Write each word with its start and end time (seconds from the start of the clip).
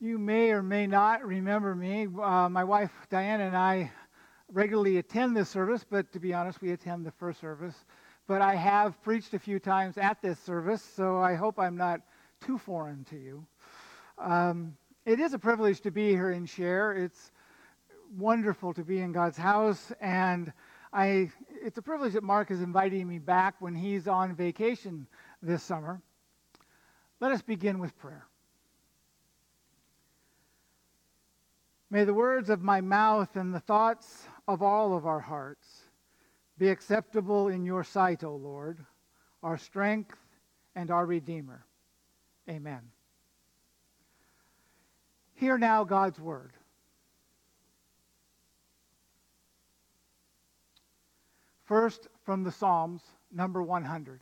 You 0.00 0.18
may 0.18 0.50
or 0.50 0.62
may 0.62 0.86
not 0.86 1.24
remember 1.24 1.74
me. 1.74 2.08
Uh, 2.20 2.48
my 2.48 2.64
wife 2.64 2.90
Diana 3.10 3.44
and 3.44 3.56
I 3.56 3.92
regularly 4.52 4.98
attend 4.98 5.36
this 5.36 5.48
service, 5.48 5.84
but 5.88 6.12
to 6.12 6.18
be 6.18 6.34
honest, 6.34 6.60
we 6.60 6.72
attend 6.72 7.06
the 7.06 7.12
first 7.12 7.40
service. 7.40 7.76
But 8.26 8.42
I 8.42 8.56
have 8.56 9.00
preached 9.02 9.34
a 9.34 9.38
few 9.38 9.60
times 9.60 9.96
at 9.96 10.20
this 10.20 10.38
service, 10.40 10.82
so 10.82 11.18
I 11.18 11.34
hope 11.34 11.60
I'm 11.60 11.76
not 11.76 12.00
too 12.44 12.58
foreign 12.58 13.04
to 13.04 13.16
you. 13.16 13.46
Um, 14.18 14.76
it 15.06 15.20
is 15.20 15.32
a 15.32 15.38
privilege 15.38 15.80
to 15.82 15.90
be 15.90 16.10
here 16.10 16.30
and 16.30 16.48
share. 16.48 16.92
It's 16.92 17.30
wonderful 18.16 18.74
to 18.74 18.82
be 18.82 18.98
in 18.98 19.12
God's 19.12 19.38
house, 19.38 19.92
and 20.00 20.52
I, 20.92 21.30
it's 21.62 21.78
a 21.78 21.82
privilege 21.82 22.14
that 22.14 22.24
Mark 22.24 22.50
is 22.50 22.60
inviting 22.60 23.06
me 23.06 23.18
back 23.20 23.54
when 23.60 23.74
he's 23.74 24.08
on 24.08 24.34
vacation 24.34 25.06
this 25.40 25.62
summer. 25.62 26.00
Let 27.20 27.30
us 27.30 27.42
begin 27.42 27.78
with 27.78 27.96
prayer. 27.98 28.26
May 31.90 32.04
the 32.04 32.14
words 32.14 32.50
of 32.50 32.62
my 32.62 32.80
mouth 32.80 33.36
and 33.36 33.54
the 33.54 33.60
thoughts 33.60 34.26
of 34.48 34.62
all 34.62 34.96
of 34.96 35.06
our 35.06 35.20
hearts 35.20 35.84
be 36.58 36.68
acceptable 36.68 37.48
in 37.48 37.64
your 37.64 37.84
sight, 37.84 38.24
O 38.24 38.34
Lord, 38.36 38.78
our 39.42 39.58
strength 39.58 40.16
and 40.74 40.90
our 40.90 41.06
Redeemer. 41.06 41.64
Amen. 42.48 42.80
Hear 45.34 45.58
now 45.58 45.84
God's 45.84 46.20
word. 46.20 46.52
First, 51.64 52.08
from 52.24 52.44
the 52.44 52.52
Psalms, 52.52 53.02
number 53.32 53.62
100. 53.62 54.20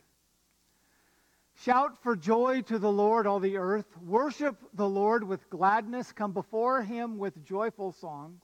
Shout 1.55 2.01
for 2.01 2.15
joy 2.15 2.61
to 2.63 2.79
the 2.79 2.91
Lord, 2.91 3.27
all 3.27 3.39
the 3.39 3.57
earth. 3.57 3.85
Worship 4.05 4.57
the 4.73 4.89
Lord 4.89 5.23
with 5.23 5.49
gladness. 5.49 6.11
Come 6.11 6.31
before 6.31 6.81
him 6.81 7.17
with 7.17 7.45
joyful 7.45 7.91
songs. 7.91 8.41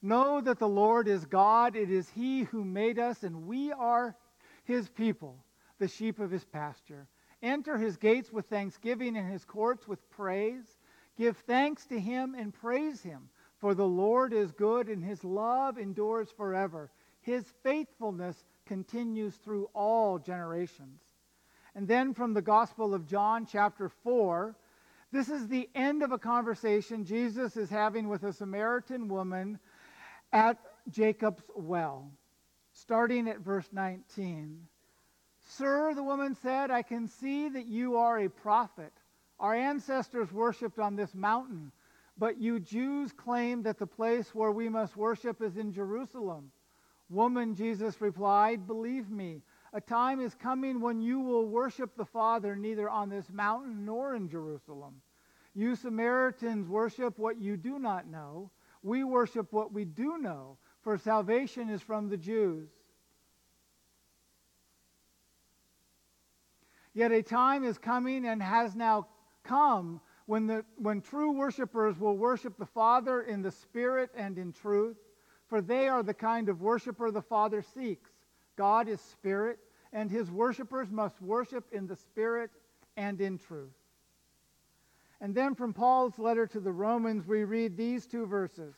Know 0.00 0.40
that 0.40 0.58
the 0.58 0.68
Lord 0.68 1.08
is 1.08 1.24
God. 1.24 1.74
It 1.74 1.90
is 1.90 2.08
he 2.08 2.44
who 2.44 2.64
made 2.64 2.98
us, 2.98 3.24
and 3.24 3.46
we 3.46 3.72
are 3.72 4.16
his 4.64 4.88
people, 4.88 5.44
the 5.78 5.88
sheep 5.88 6.18
of 6.18 6.30
his 6.30 6.44
pasture. 6.44 7.08
Enter 7.42 7.76
his 7.76 7.96
gates 7.96 8.32
with 8.32 8.46
thanksgiving 8.46 9.16
and 9.16 9.30
his 9.30 9.44
courts 9.44 9.86
with 9.88 10.08
praise. 10.10 10.78
Give 11.18 11.36
thanks 11.36 11.86
to 11.86 11.98
him 11.98 12.34
and 12.34 12.54
praise 12.54 13.02
him, 13.02 13.28
for 13.58 13.74
the 13.74 13.86
Lord 13.86 14.32
is 14.32 14.52
good, 14.52 14.88
and 14.88 15.02
his 15.02 15.24
love 15.24 15.78
endures 15.78 16.30
forever. 16.30 16.90
His 17.20 17.44
faithfulness 17.62 18.44
continues 18.66 19.34
through 19.36 19.68
all 19.74 20.18
generations. 20.18 21.00
And 21.76 21.86
then 21.86 22.14
from 22.14 22.32
the 22.32 22.40
Gospel 22.40 22.94
of 22.94 23.06
John, 23.06 23.44
chapter 23.44 23.90
4, 23.90 24.56
this 25.12 25.28
is 25.28 25.46
the 25.46 25.68
end 25.74 26.02
of 26.02 26.10
a 26.10 26.18
conversation 26.18 27.04
Jesus 27.04 27.54
is 27.54 27.68
having 27.68 28.08
with 28.08 28.22
a 28.22 28.32
Samaritan 28.32 29.08
woman 29.08 29.58
at 30.32 30.58
Jacob's 30.88 31.42
well, 31.54 32.10
starting 32.72 33.28
at 33.28 33.40
verse 33.40 33.68
19. 33.72 34.66
Sir, 35.48 35.92
the 35.92 36.02
woman 36.02 36.34
said, 36.42 36.70
I 36.70 36.80
can 36.80 37.08
see 37.08 37.50
that 37.50 37.66
you 37.66 37.98
are 37.98 38.20
a 38.20 38.30
prophet. 38.30 38.94
Our 39.38 39.54
ancestors 39.54 40.32
worshipped 40.32 40.78
on 40.78 40.96
this 40.96 41.14
mountain, 41.14 41.72
but 42.16 42.40
you 42.40 42.58
Jews 42.58 43.12
claim 43.12 43.64
that 43.64 43.78
the 43.78 43.86
place 43.86 44.34
where 44.34 44.50
we 44.50 44.70
must 44.70 44.96
worship 44.96 45.42
is 45.42 45.58
in 45.58 45.74
Jerusalem. 45.74 46.52
Woman, 47.10 47.54
Jesus 47.54 48.00
replied, 48.00 48.66
Believe 48.66 49.10
me, 49.10 49.42
a 49.76 49.80
time 49.80 50.20
is 50.20 50.34
coming 50.34 50.80
when 50.80 51.02
you 51.02 51.20
will 51.20 51.44
worship 51.44 51.94
the 51.96 52.04
Father 52.04 52.56
neither 52.56 52.88
on 52.88 53.10
this 53.10 53.30
mountain 53.30 53.84
nor 53.84 54.14
in 54.14 54.26
Jerusalem. 54.26 54.94
You 55.54 55.76
Samaritans 55.76 56.66
worship 56.66 57.18
what 57.18 57.38
you 57.38 57.58
do 57.58 57.78
not 57.78 58.06
know. 58.06 58.50
We 58.82 59.04
worship 59.04 59.52
what 59.52 59.74
we 59.74 59.84
do 59.84 60.16
know, 60.16 60.56
for 60.80 60.96
salvation 60.96 61.68
is 61.68 61.82
from 61.82 62.08
the 62.08 62.16
Jews. 62.16 62.70
Yet 66.94 67.12
a 67.12 67.22
time 67.22 67.62
is 67.62 67.76
coming 67.76 68.26
and 68.26 68.42
has 68.42 68.74
now 68.74 69.08
come 69.44 70.00
when, 70.24 70.46
the, 70.46 70.64
when 70.76 71.02
true 71.02 71.32
worshipers 71.32 71.98
will 71.98 72.16
worship 72.16 72.56
the 72.56 72.64
Father 72.64 73.20
in 73.22 73.42
the 73.42 73.50
Spirit 73.50 74.08
and 74.16 74.38
in 74.38 74.52
truth 74.52 74.96
for 75.48 75.60
they 75.60 75.88
are 75.88 76.02
the 76.02 76.14
kind 76.14 76.48
of 76.48 76.60
worshiper 76.60 77.10
the 77.10 77.22
Father 77.22 77.62
seeks. 77.62 78.10
God 78.56 78.88
is 78.88 79.00
spirit, 79.00 79.58
and 79.92 80.10
his 80.10 80.30
worshippers 80.30 80.90
must 80.90 81.20
worship 81.20 81.64
in 81.72 81.86
the 81.86 81.96
spirit 81.96 82.50
and 82.96 83.20
in 83.20 83.38
truth. 83.38 83.74
And 85.20 85.34
then 85.34 85.54
from 85.54 85.72
Paul's 85.72 86.18
letter 86.18 86.46
to 86.48 86.60
the 86.60 86.72
Romans, 86.72 87.26
we 87.26 87.44
read 87.44 87.76
these 87.76 88.06
two 88.06 88.26
verses 88.26 88.74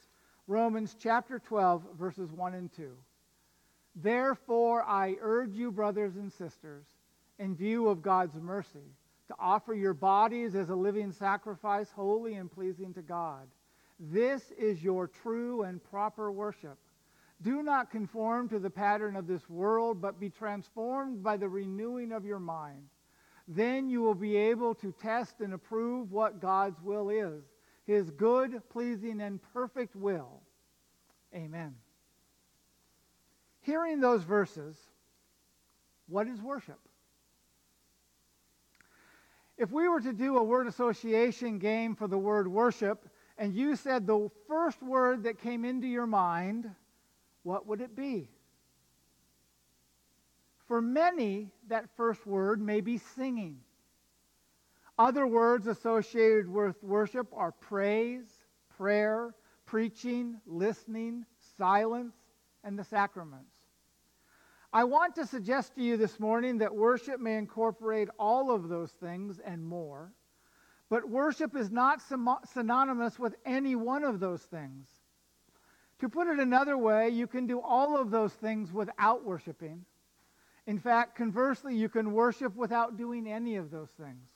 Romans 0.46 0.96
chapter 0.98 1.38
12, 1.38 1.82
verses 1.98 2.32
1 2.32 2.54
and 2.54 2.72
2. 2.72 2.90
Therefore, 3.96 4.82
I 4.84 5.16
urge 5.20 5.54
you, 5.54 5.70
brothers 5.70 6.16
and 6.16 6.32
sisters, 6.32 6.84
in 7.38 7.54
view 7.54 7.88
of 7.88 8.00
God's 8.00 8.36
mercy, 8.36 8.94
to 9.26 9.34
offer 9.38 9.74
your 9.74 9.92
bodies 9.92 10.54
as 10.54 10.70
a 10.70 10.74
living 10.74 11.12
sacrifice, 11.12 11.90
holy 11.90 12.34
and 12.34 12.50
pleasing 12.50 12.94
to 12.94 13.02
God 13.02 13.48
this 13.98 14.52
is 14.52 14.82
your 14.82 15.08
true 15.08 15.62
and 15.62 15.82
proper 15.82 16.30
worship. 16.30 16.78
Do 17.42 17.62
not 17.62 17.90
conform 17.90 18.48
to 18.48 18.58
the 18.58 18.70
pattern 18.70 19.14
of 19.14 19.26
this 19.26 19.48
world, 19.48 20.00
but 20.00 20.18
be 20.18 20.28
transformed 20.28 21.22
by 21.22 21.36
the 21.36 21.48
renewing 21.48 22.12
of 22.12 22.24
your 22.24 22.40
mind. 22.40 22.82
Then 23.46 23.88
you 23.88 24.02
will 24.02 24.14
be 24.14 24.36
able 24.36 24.74
to 24.76 24.92
test 24.92 25.40
and 25.40 25.54
approve 25.54 26.10
what 26.10 26.40
God's 26.40 26.80
will 26.82 27.08
is, 27.10 27.44
his 27.86 28.10
good, 28.10 28.60
pleasing, 28.70 29.20
and 29.20 29.40
perfect 29.54 29.94
will. 29.94 30.42
Amen. 31.34 31.74
Hearing 33.60 34.00
those 34.00 34.22
verses, 34.22 34.76
what 36.08 36.26
is 36.26 36.40
worship? 36.40 36.78
If 39.56 39.72
we 39.72 39.88
were 39.88 40.00
to 40.00 40.12
do 40.12 40.38
a 40.38 40.42
word 40.42 40.66
association 40.66 41.58
game 41.58 41.94
for 41.94 42.06
the 42.06 42.18
word 42.18 42.48
worship, 42.48 43.08
and 43.38 43.54
you 43.54 43.76
said 43.76 44.06
the 44.06 44.28
first 44.46 44.82
word 44.82 45.24
that 45.24 45.40
came 45.40 45.64
into 45.64 45.86
your 45.86 46.06
mind, 46.06 46.70
what 47.48 47.66
would 47.66 47.80
it 47.80 47.96
be? 47.96 48.28
For 50.66 50.82
many, 50.82 51.50
that 51.68 51.88
first 51.96 52.26
word 52.26 52.60
may 52.60 52.82
be 52.82 52.98
singing. 52.98 53.60
Other 54.98 55.26
words 55.26 55.66
associated 55.66 56.46
with 56.46 56.82
worship 56.82 57.28
are 57.32 57.52
praise, 57.52 58.26
prayer, 58.76 59.34
preaching, 59.64 60.36
listening, 60.44 61.24
silence, 61.56 62.14
and 62.64 62.78
the 62.78 62.84
sacraments. 62.84 63.54
I 64.70 64.84
want 64.84 65.14
to 65.14 65.24
suggest 65.24 65.74
to 65.76 65.82
you 65.82 65.96
this 65.96 66.20
morning 66.20 66.58
that 66.58 66.74
worship 66.74 67.18
may 67.18 67.38
incorporate 67.38 68.10
all 68.18 68.50
of 68.50 68.68
those 68.68 68.90
things 68.90 69.40
and 69.42 69.64
more. 69.64 70.12
But 70.90 71.08
worship 71.08 71.56
is 71.56 71.70
not 71.70 72.02
synonymous 72.44 73.18
with 73.18 73.36
any 73.46 73.74
one 73.74 74.04
of 74.04 74.20
those 74.20 74.42
things. 74.42 74.86
To 76.00 76.08
put 76.08 76.28
it 76.28 76.38
another 76.38 76.78
way, 76.78 77.08
you 77.08 77.26
can 77.26 77.46
do 77.46 77.60
all 77.60 77.98
of 77.98 78.10
those 78.10 78.32
things 78.32 78.72
without 78.72 79.24
worshiping. 79.24 79.84
In 80.66 80.78
fact, 80.78 81.16
conversely, 81.16 81.74
you 81.74 81.88
can 81.88 82.12
worship 82.12 82.54
without 82.54 82.96
doing 82.96 83.26
any 83.26 83.56
of 83.56 83.70
those 83.70 83.90
things. 83.90 84.28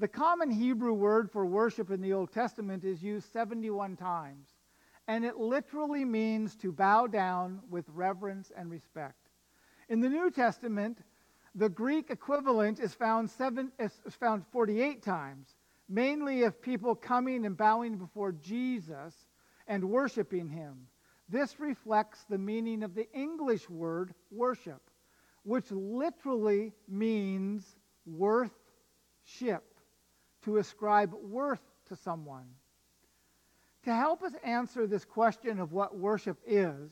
The 0.00 0.08
common 0.08 0.50
Hebrew 0.50 0.92
word 0.92 1.30
for 1.30 1.44
worship 1.44 1.90
in 1.90 2.00
the 2.00 2.12
Old 2.12 2.32
Testament 2.32 2.84
is 2.84 3.02
used 3.02 3.32
71 3.32 3.96
times, 3.96 4.48
and 5.06 5.24
it 5.24 5.36
literally 5.36 6.04
means 6.04 6.56
to 6.56 6.72
bow 6.72 7.06
down 7.06 7.60
with 7.68 7.84
reverence 7.88 8.50
and 8.56 8.70
respect. 8.70 9.28
In 9.88 10.00
the 10.00 10.08
New 10.08 10.30
Testament, 10.30 10.98
the 11.54 11.68
Greek 11.68 12.10
equivalent 12.10 12.78
is 12.78 12.94
found, 12.94 13.30
seven, 13.30 13.72
is 13.78 13.92
found 14.20 14.44
48 14.52 15.02
times, 15.02 15.56
mainly 15.88 16.44
of 16.44 16.62
people 16.62 16.94
coming 16.94 17.44
and 17.44 17.56
bowing 17.56 17.96
before 17.96 18.32
Jesus 18.32 19.14
and 19.68 19.84
worshiping 19.84 20.48
him. 20.48 20.88
This 21.28 21.60
reflects 21.60 22.24
the 22.24 22.38
meaning 22.38 22.82
of 22.82 22.94
the 22.94 23.10
English 23.12 23.68
word 23.68 24.14
worship, 24.30 24.80
which 25.44 25.70
literally 25.70 26.72
means 26.88 27.64
worth 28.06 28.54
ship, 29.24 29.62
to 30.42 30.56
ascribe 30.56 31.12
worth 31.12 31.62
to 31.86 31.96
someone. 31.96 32.46
To 33.84 33.94
help 33.94 34.22
us 34.22 34.32
answer 34.42 34.86
this 34.86 35.04
question 35.04 35.60
of 35.60 35.72
what 35.72 35.96
worship 35.96 36.38
is, 36.46 36.90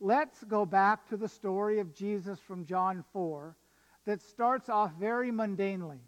let's 0.00 0.42
go 0.44 0.64
back 0.64 1.08
to 1.08 1.16
the 1.16 1.28
story 1.28 1.80
of 1.80 1.94
Jesus 1.94 2.38
from 2.38 2.64
John 2.64 3.04
4 3.12 3.56
that 4.06 4.22
starts 4.22 4.68
off 4.68 4.92
very 4.98 5.30
mundanely. 5.30 5.98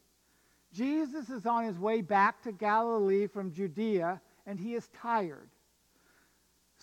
Jesus 0.72 1.28
is 1.30 1.46
on 1.46 1.64
his 1.64 1.78
way 1.78 2.02
back 2.02 2.42
to 2.42 2.52
Galilee 2.52 3.26
from 3.26 3.52
Judea, 3.52 4.20
and 4.46 4.58
he 4.58 4.74
is 4.74 4.88
tired. 4.88 5.50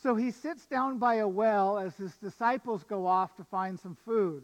So 0.06 0.14
he 0.14 0.30
sits 0.30 0.68
down 0.68 1.00
by 1.00 1.16
a 1.16 1.28
well 1.28 1.80
as 1.80 1.98
his 1.98 2.16
disciples 2.18 2.84
go 2.84 3.08
off 3.08 3.36
to 3.38 3.44
find 3.44 3.80
some 3.80 3.98
food. 4.06 4.44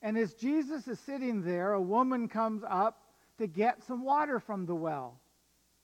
And 0.00 0.16
as 0.16 0.32
Jesus 0.32 0.88
is 0.88 0.98
sitting 0.98 1.42
there, 1.42 1.74
a 1.74 1.80
woman 1.82 2.26
comes 2.26 2.62
up 2.66 3.02
to 3.36 3.46
get 3.46 3.82
some 3.82 4.02
water 4.02 4.40
from 4.40 4.64
the 4.64 4.74
well. 4.74 5.20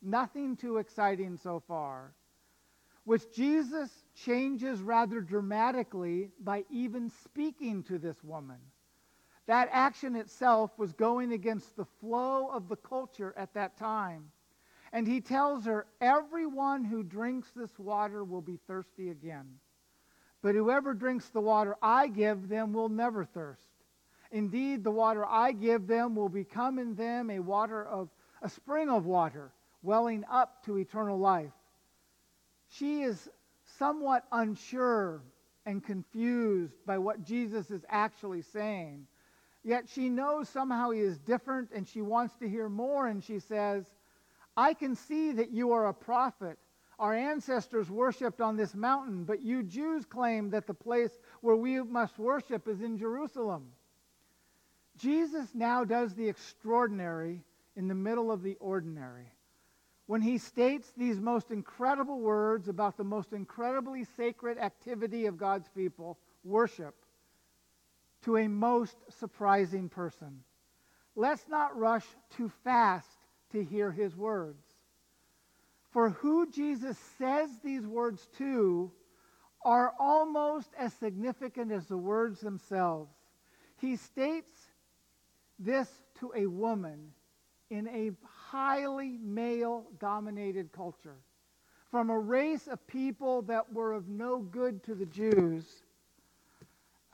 Nothing 0.00 0.56
too 0.56 0.78
exciting 0.78 1.36
so 1.36 1.60
far. 1.68 2.14
Which 3.04 3.30
Jesus 3.30 3.90
changes 4.14 4.80
rather 4.80 5.20
dramatically 5.20 6.30
by 6.40 6.64
even 6.70 7.10
speaking 7.10 7.82
to 7.82 7.98
this 7.98 8.24
woman. 8.24 8.60
That 9.44 9.68
action 9.70 10.16
itself 10.16 10.70
was 10.78 10.94
going 10.94 11.32
against 11.32 11.76
the 11.76 11.84
flow 12.00 12.48
of 12.48 12.70
the 12.70 12.76
culture 12.76 13.34
at 13.36 13.52
that 13.52 13.76
time. 13.76 14.30
And 14.94 15.08
he 15.08 15.20
tells 15.20 15.64
her, 15.64 15.86
Everyone 16.00 16.84
who 16.84 17.02
drinks 17.02 17.50
this 17.50 17.76
water 17.80 18.22
will 18.22 18.40
be 18.40 18.60
thirsty 18.68 19.10
again. 19.10 19.56
But 20.40 20.54
whoever 20.54 20.94
drinks 20.94 21.28
the 21.30 21.40
water 21.40 21.74
I 21.82 22.06
give 22.06 22.48
them 22.48 22.72
will 22.72 22.88
never 22.88 23.24
thirst. 23.24 23.66
Indeed, 24.30 24.84
the 24.84 24.92
water 24.92 25.26
I 25.26 25.50
give 25.50 25.88
them 25.88 26.14
will 26.14 26.28
become 26.28 26.78
in 26.78 26.94
them 26.94 27.28
a 27.28 27.40
water 27.40 27.84
of 27.84 28.08
a 28.40 28.48
spring 28.48 28.88
of 28.88 29.04
water 29.04 29.50
welling 29.82 30.24
up 30.30 30.64
to 30.66 30.78
eternal 30.78 31.18
life. 31.18 31.52
She 32.68 33.02
is 33.02 33.28
somewhat 33.78 34.24
unsure 34.30 35.22
and 35.66 35.84
confused 35.84 36.74
by 36.86 36.98
what 36.98 37.24
Jesus 37.24 37.68
is 37.72 37.84
actually 37.88 38.42
saying. 38.42 39.08
Yet 39.64 39.88
she 39.88 40.08
knows 40.08 40.48
somehow 40.48 40.90
he 40.90 41.00
is 41.00 41.18
different 41.18 41.70
and 41.74 41.88
she 41.88 42.00
wants 42.00 42.36
to 42.36 42.48
hear 42.48 42.68
more. 42.68 43.08
And 43.08 43.24
she 43.24 43.40
says, 43.40 43.86
I 44.56 44.74
can 44.74 44.94
see 44.94 45.32
that 45.32 45.50
you 45.50 45.72
are 45.72 45.88
a 45.88 45.94
prophet. 45.94 46.58
Our 46.98 47.14
ancestors 47.14 47.90
worshiped 47.90 48.40
on 48.40 48.56
this 48.56 48.74
mountain, 48.74 49.24
but 49.24 49.42
you 49.42 49.62
Jews 49.62 50.04
claim 50.04 50.50
that 50.50 50.66
the 50.66 50.74
place 50.74 51.18
where 51.40 51.56
we 51.56 51.82
must 51.82 52.18
worship 52.18 52.68
is 52.68 52.80
in 52.80 52.96
Jerusalem. 52.96 53.72
Jesus 54.96 55.48
now 55.54 55.84
does 55.84 56.14
the 56.14 56.28
extraordinary 56.28 57.42
in 57.74 57.88
the 57.88 57.94
middle 57.94 58.30
of 58.30 58.42
the 58.42 58.56
ordinary. 58.60 59.26
When 60.06 60.20
he 60.20 60.38
states 60.38 60.92
these 60.96 61.18
most 61.18 61.50
incredible 61.50 62.20
words 62.20 62.68
about 62.68 62.96
the 62.96 63.04
most 63.04 63.32
incredibly 63.32 64.04
sacred 64.04 64.58
activity 64.58 65.26
of 65.26 65.38
God's 65.38 65.68
people, 65.68 66.18
worship, 66.44 66.94
to 68.22 68.36
a 68.36 68.48
most 68.48 68.96
surprising 69.18 69.88
person. 69.88 70.44
Let's 71.16 71.48
not 71.48 71.76
rush 71.76 72.06
too 72.36 72.50
fast 72.62 73.23
to 73.54 73.64
hear 73.64 73.90
his 73.90 74.14
words. 74.14 74.62
For 75.90 76.10
who 76.10 76.50
Jesus 76.50 76.98
says 77.18 77.48
these 77.64 77.86
words 77.86 78.28
to 78.38 78.92
are 79.64 79.94
almost 79.98 80.68
as 80.78 80.92
significant 80.94 81.72
as 81.72 81.86
the 81.86 81.96
words 81.96 82.40
themselves. 82.40 83.10
He 83.80 83.96
states 83.96 84.52
this 85.58 85.88
to 86.20 86.32
a 86.36 86.46
woman 86.46 87.12
in 87.70 87.88
a 87.88 88.10
highly 88.50 89.18
male 89.22 89.86
dominated 89.98 90.70
culture. 90.72 91.16
From 91.90 92.10
a 92.10 92.18
race 92.18 92.66
of 92.66 92.86
people 92.86 93.42
that 93.42 93.72
were 93.72 93.92
of 93.92 94.08
no 94.08 94.40
good 94.40 94.82
to 94.84 94.94
the 94.94 95.06
Jews 95.06 95.64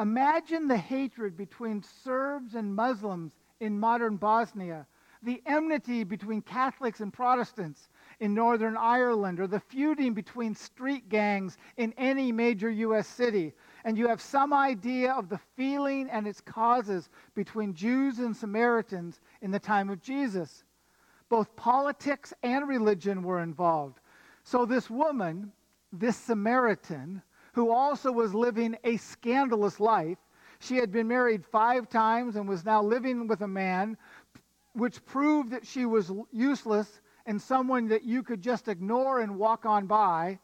Imagine 0.01 0.67
the 0.67 0.79
hatred 0.79 1.37
between 1.37 1.83
Serbs 1.83 2.55
and 2.55 2.75
Muslims 2.75 3.33
in 3.61 3.79
modern 3.79 4.17
Bosnia, 4.17 4.87
the 5.23 5.43
enmity 5.47 6.05
between 6.05 6.43
Catholics 6.43 7.01
and 7.01 7.13
Protestants 7.13 7.89
in 8.21 8.35
Northern 8.35 8.77
Ireland, 8.77 9.41
or 9.41 9.47
the 9.47 9.61
feuding 9.61 10.15
between 10.15 10.55
street 10.55 11.09
gangs 11.09 11.59
in 11.77 11.93
any 11.97 12.33
major 12.33 12.71
U.S. 12.71 13.07
city. 13.07 13.53
And 13.85 13.97
you 13.97 14.09
have 14.09 14.21
some 14.21 14.53
idea 14.53 15.13
of 15.13 15.29
the 15.29 15.41
feeling 15.57 16.09
and 16.11 16.27
its 16.27 16.41
causes 16.41 17.09
between 17.35 17.75
Jews 17.75 18.19
and 18.19 18.37
Samaritans 18.37 19.21
in 19.41 19.51
the 19.51 19.59
time 19.59 19.91
of 19.91 20.03
Jesus. 20.03 20.65
Both 21.29 21.55
politics 21.57 22.35
and 22.43 22.69
religion 22.69 23.23
were 23.23 23.41
involved. 23.41 24.01
So, 24.43 24.67
this 24.67 24.91
woman, 24.91 25.53
this 25.93 26.17
Samaritan, 26.17 27.23
who 27.53 27.71
also 27.71 28.13
was 28.13 28.35
living 28.35 28.77
a 28.85 28.97
scandalous 28.97 29.81
life. 29.81 30.19
She 30.61 30.77
had 30.77 30.93
been 30.93 31.09
married 31.09 31.45
five 31.45 31.89
times 31.89 32.37
and 32.37 32.49
was 32.49 32.65
now 32.65 32.83
living 32.83 33.27
with 33.27 33.41
a 33.41 33.49
man, 33.49 33.97
which 34.75 35.05
proved 35.05 35.51
that 35.51 35.67
she 35.67 35.85
was 35.85 36.13
useless 36.33 37.01
and 37.27 37.41
someone 37.41 37.89
that 37.89 38.05
you 38.05 38.23
could 38.23 38.41
just 38.41 38.69
ignore 38.69 39.21
and 39.21 39.39
walk 39.39 39.67
on 39.67 39.87
by. 39.87 40.39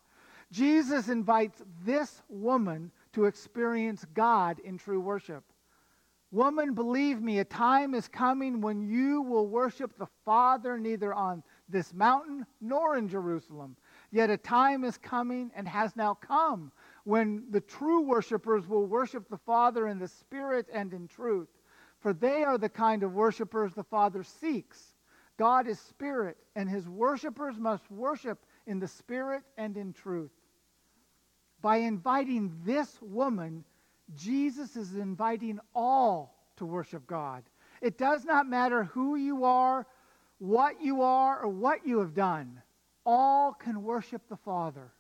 Jesus 0.52 1.08
invites 1.08 1.62
this 1.84 2.23
woman 2.28 2.90
to 3.12 3.25
experience 3.25 4.05
God 4.14 4.58
in 4.61 4.78
true 4.78 5.00
worship. 5.00 5.44
Woman, 6.32 6.75
believe 6.75 7.23
me, 7.23 7.38
a 7.38 7.44
time 7.44 7.94
is 7.94 8.08
coming 8.08 8.61
when 8.61 8.82
you 8.82 9.23
will 9.23 9.46
worship 9.46 9.96
the 9.96 10.08
Father 10.25 10.79
neither 10.79 11.14
on 11.14 11.43
this 11.69 11.94
mountain 11.94 12.44
nor 12.61 12.96
in 12.96 13.08
Jerusalem. 13.08 13.76
Yet 14.11 14.31
a 14.31 14.37
time 14.37 14.84
is 14.84 14.99
coming 14.99 15.50
and 15.55 15.67
has 15.69 15.94
now 15.96 16.14
come 16.14 16.72
when 17.05 17.44
the 17.50 17.61
true 17.61 18.02
worshipers 18.02 18.67
will 18.67 18.87
worship 18.87 19.29
the 19.29 19.38
Father 19.38 19.87
in 19.88 19.99
the 19.99 20.08
Spirit 20.08 20.67
and 20.72 20.93
in 20.93 21.06
truth. 21.08 21.49
For 22.00 22.12
they 22.12 22.44
are 22.44 22.58
the 22.58 22.69
kind 22.69 23.02
of 23.02 23.14
worshipers 23.14 23.72
the 23.75 23.84
Father 23.84 24.22
seeks. 24.22 24.94
God 25.37 25.66
is 25.66 25.78
Spirit, 25.78 26.37
and 26.54 26.69
his 26.69 26.88
worshipers 26.88 27.58
must 27.58 27.90
worship 27.90 28.44
in 28.66 28.78
the 28.78 28.88
Spirit 28.88 29.43
and 29.58 29.76
in 29.76 29.93
truth. 29.93 30.31
By 31.60 31.78
inviting 31.78 32.54
this 32.64 33.00
woman, 33.02 33.64
Jesus 34.14 34.76
is 34.76 34.94
inviting 34.94 35.58
all 35.75 36.37
to 36.56 36.64
worship 36.64 37.06
God. 37.06 37.43
It 37.82 37.98
does 37.98 38.25
not 38.25 38.48
matter 38.48 38.84
who 38.84 39.16
you 39.16 39.44
are, 39.44 39.87
what 40.38 40.82
you 40.82 41.02
are, 41.02 41.40
or 41.40 41.48
what 41.48 41.87
you 41.87 41.98
have 41.98 42.14
done. 42.14 42.62
All 43.04 43.52
can 43.52 43.82
worship 43.82 44.22
the 44.28 44.37
Father. 44.37 44.93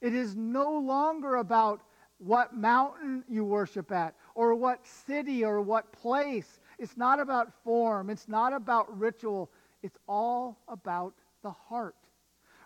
It 0.00 0.14
is 0.14 0.36
no 0.36 0.78
longer 0.78 1.36
about 1.36 1.82
what 2.18 2.56
mountain 2.56 3.24
you 3.28 3.44
worship 3.44 3.92
at 3.92 4.14
or 4.34 4.54
what 4.54 4.86
city 4.86 5.44
or 5.44 5.60
what 5.60 5.92
place. 5.92 6.60
It's 6.78 6.96
not 6.96 7.20
about 7.20 7.52
form. 7.64 8.10
It's 8.10 8.28
not 8.28 8.52
about 8.52 8.98
ritual. 8.98 9.50
It's 9.82 9.98
all 10.08 10.58
about 10.68 11.14
the 11.42 11.50
heart. 11.50 11.94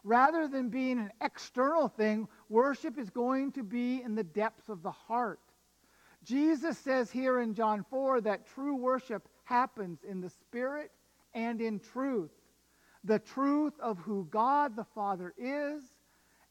Rather 0.04 0.48
than 0.48 0.68
being 0.68 0.98
an 0.98 1.12
external 1.20 1.88
thing, 1.88 2.26
worship 2.48 2.98
is 2.98 3.10
going 3.10 3.52
to 3.52 3.62
be 3.62 4.02
in 4.02 4.14
the 4.14 4.24
depths 4.24 4.68
of 4.68 4.82
the 4.82 4.90
heart. 4.90 5.38
Jesus 6.24 6.78
says 6.78 7.10
here 7.10 7.40
in 7.40 7.54
John 7.54 7.84
4 7.88 8.20
that 8.22 8.46
true 8.46 8.76
worship 8.76 9.28
happens 9.44 10.00
in 10.08 10.20
the 10.20 10.30
Spirit 10.30 10.90
and 11.34 11.60
in 11.60 11.78
truth. 11.78 12.30
The 13.04 13.18
truth 13.18 13.74
of 13.80 13.98
who 13.98 14.26
God 14.30 14.76
the 14.76 14.86
Father 14.94 15.34
is 15.36 15.82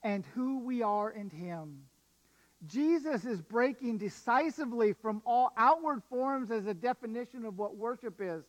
and 0.03 0.25
who 0.33 0.59
we 0.59 0.81
are 0.81 1.11
in 1.11 1.29
Him. 1.29 1.83
Jesus 2.67 3.25
is 3.25 3.41
breaking 3.41 3.97
decisively 3.97 4.93
from 4.93 5.21
all 5.25 5.51
outward 5.57 6.03
forms 6.09 6.51
as 6.51 6.67
a 6.67 6.73
definition 6.73 7.45
of 7.45 7.57
what 7.57 7.75
worship 7.75 8.15
is. 8.19 8.43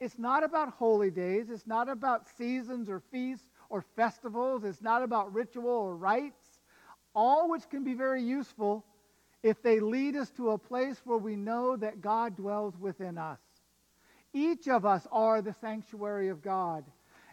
It's 0.00 0.18
not 0.18 0.44
about 0.44 0.74
holy 0.74 1.10
days, 1.10 1.48
it's 1.50 1.66
not 1.66 1.88
about 1.88 2.28
seasons 2.36 2.90
or 2.90 3.00
feasts 3.10 3.48
or 3.70 3.84
festivals, 3.96 4.64
it's 4.64 4.82
not 4.82 5.02
about 5.02 5.32
ritual 5.32 5.70
or 5.70 5.96
rites, 5.96 6.60
all 7.14 7.48
which 7.48 7.68
can 7.70 7.84
be 7.84 7.94
very 7.94 8.22
useful 8.22 8.84
if 9.42 9.62
they 9.62 9.80
lead 9.80 10.16
us 10.16 10.30
to 10.30 10.50
a 10.50 10.58
place 10.58 11.00
where 11.04 11.18
we 11.18 11.36
know 11.36 11.76
that 11.76 12.00
God 12.00 12.36
dwells 12.36 12.76
within 12.78 13.16
us. 13.16 13.38
Each 14.32 14.68
of 14.68 14.84
us 14.84 15.06
are 15.12 15.40
the 15.40 15.54
sanctuary 15.60 16.28
of 16.28 16.42
God. 16.42 16.84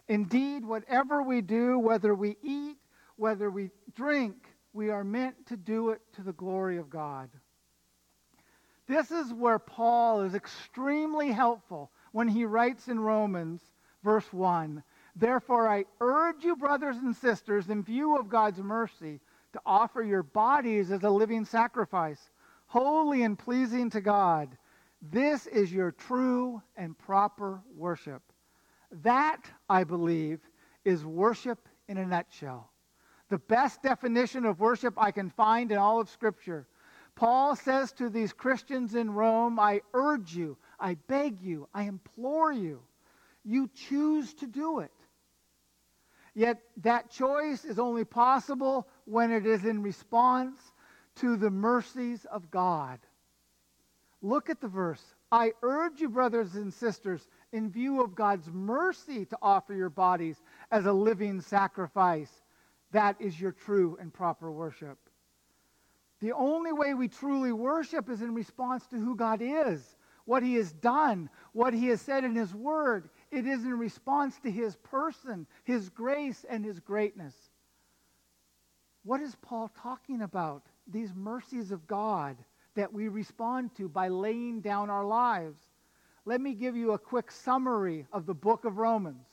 Indeed, 0.08 0.64
whatever 0.64 1.22
we 1.22 1.40
do, 1.40 1.78
whether 1.78 2.14
we 2.14 2.36
eat, 2.42 2.76
whether 3.16 3.50
we 3.50 3.70
drink, 3.94 4.36
we 4.72 4.90
are 4.90 5.04
meant 5.04 5.46
to 5.46 5.56
do 5.56 5.90
it 5.90 6.00
to 6.14 6.22
the 6.22 6.32
glory 6.32 6.78
of 6.78 6.90
God. 6.90 7.28
This 8.86 9.10
is 9.10 9.32
where 9.32 9.58
Paul 9.58 10.22
is 10.22 10.34
extremely 10.34 11.30
helpful 11.30 11.90
when 12.12 12.28
he 12.28 12.44
writes 12.44 12.88
in 12.88 12.98
Romans, 13.00 13.60
verse 14.02 14.30
1 14.32 14.82
Therefore, 15.14 15.68
I 15.68 15.84
urge 16.00 16.42
you, 16.42 16.56
brothers 16.56 16.96
and 16.96 17.14
sisters, 17.14 17.68
in 17.68 17.82
view 17.82 18.16
of 18.16 18.30
God's 18.30 18.60
mercy, 18.60 19.20
to 19.52 19.60
offer 19.66 20.02
your 20.02 20.22
bodies 20.22 20.90
as 20.90 21.02
a 21.02 21.10
living 21.10 21.44
sacrifice, 21.44 22.30
holy 22.66 23.22
and 23.22 23.38
pleasing 23.38 23.90
to 23.90 24.00
God. 24.00 24.56
This 25.02 25.46
is 25.46 25.70
your 25.70 25.90
true 25.90 26.62
and 26.76 26.96
proper 26.96 27.60
worship. 27.76 28.22
That, 29.02 29.42
I 29.68 29.84
believe, 29.84 30.40
is 30.84 31.04
worship 31.04 31.68
in 31.88 31.98
a 31.98 32.06
nutshell 32.06 32.71
the 33.32 33.38
best 33.38 33.82
definition 33.82 34.44
of 34.44 34.60
worship 34.60 34.92
I 34.98 35.10
can 35.10 35.30
find 35.30 35.72
in 35.72 35.78
all 35.78 35.98
of 35.98 36.10
Scripture. 36.10 36.66
Paul 37.16 37.56
says 37.56 37.90
to 37.92 38.10
these 38.10 38.30
Christians 38.30 38.94
in 38.94 39.10
Rome, 39.10 39.58
I 39.58 39.80
urge 39.94 40.34
you, 40.34 40.58
I 40.78 40.98
beg 41.08 41.40
you, 41.40 41.66
I 41.72 41.84
implore 41.84 42.52
you. 42.52 42.82
You 43.42 43.70
choose 43.74 44.34
to 44.34 44.46
do 44.46 44.80
it. 44.80 44.92
Yet 46.34 46.60
that 46.82 47.08
choice 47.08 47.64
is 47.64 47.78
only 47.78 48.04
possible 48.04 48.86
when 49.06 49.30
it 49.30 49.46
is 49.46 49.64
in 49.64 49.82
response 49.82 50.60
to 51.16 51.38
the 51.38 51.50
mercies 51.50 52.26
of 52.26 52.50
God. 52.50 52.98
Look 54.20 54.50
at 54.50 54.60
the 54.60 54.68
verse. 54.68 55.02
I 55.30 55.52
urge 55.62 56.02
you, 56.02 56.10
brothers 56.10 56.56
and 56.56 56.72
sisters, 56.72 57.26
in 57.50 57.70
view 57.70 58.02
of 58.02 58.14
God's 58.14 58.50
mercy 58.52 59.24
to 59.24 59.38
offer 59.40 59.72
your 59.72 59.88
bodies 59.88 60.36
as 60.70 60.84
a 60.84 60.92
living 60.92 61.40
sacrifice. 61.40 62.42
That 62.92 63.16
is 63.20 63.40
your 63.40 63.52
true 63.52 63.96
and 64.00 64.12
proper 64.12 64.50
worship. 64.50 64.98
The 66.20 66.32
only 66.32 66.72
way 66.72 66.94
we 66.94 67.08
truly 67.08 67.52
worship 67.52 68.08
is 68.08 68.22
in 68.22 68.34
response 68.34 68.86
to 68.88 68.96
who 68.96 69.16
God 69.16 69.40
is, 69.42 69.96
what 70.24 70.42
He 70.42 70.54
has 70.54 70.72
done, 70.72 71.28
what 71.52 71.74
He 71.74 71.88
has 71.88 72.00
said 72.00 72.22
in 72.22 72.36
His 72.36 72.54
Word. 72.54 73.10
It 73.30 73.46
is 73.46 73.64
in 73.64 73.78
response 73.78 74.38
to 74.40 74.50
His 74.50 74.76
person, 74.76 75.46
His 75.64 75.88
grace, 75.88 76.44
and 76.48 76.64
His 76.64 76.78
greatness. 76.78 77.34
What 79.04 79.20
is 79.20 79.34
Paul 79.42 79.72
talking 79.82 80.22
about? 80.22 80.66
These 80.86 81.12
mercies 81.14 81.72
of 81.72 81.86
God 81.86 82.36
that 82.74 82.92
we 82.92 83.08
respond 83.08 83.74
to 83.76 83.88
by 83.88 84.08
laying 84.08 84.60
down 84.60 84.90
our 84.90 85.04
lives. 85.04 85.58
Let 86.24 86.40
me 86.40 86.54
give 86.54 86.76
you 86.76 86.92
a 86.92 86.98
quick 86.98 87.30
summary 87.30 88.06
of 88.12 88.26
the 88.26 88.34
book 88.34 88.64
of 88.64 88.78
Romans 88.78 89.26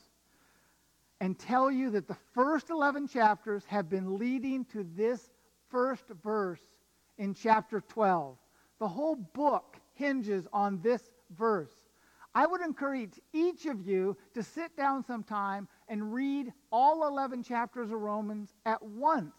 and 1.20 1.38
tell 1.38 1.70
you 1.70 1.90
that 1.90 2.08
the 2.08 2.16
first 2.34 2.70
11 2.70 3.08
chapters 3.08 3.64
have 3.66 3.88
been 3.88 4.18
leading 4.18 4.64
to 4.66 4.84
this 4.96 5.30
first 5.68 6.04
verse 6.22 6.60
in 7.18 7.34
chapter 7.34 7.80
12. 7.80 8.36
The 8.78 8.88
whole 8.88 9.16
book 9.16 9.76
hinges 9.94 10.48
on 10.52 10.80
this 10.80 11.02
verse. 11.36 11.74
I 12.34 12.46
would 12.46 12.62
encourage 12.62 13.20
each 13.32 13.66
of 13.66 13.86
you 13.86 14.16
to 14.34 14.42
sit 14.42 14.76
down 14.76 15.04
sometime 15.04 15.68
and 15.88 16.14
read 16.14 16.52
all 16.70 17.06
11 17.06 17.42
chapters 17.42 17.90
of 17.90 18.00
Romans 18.00 18.54
at 18.64 18.82
once 18.82 19.34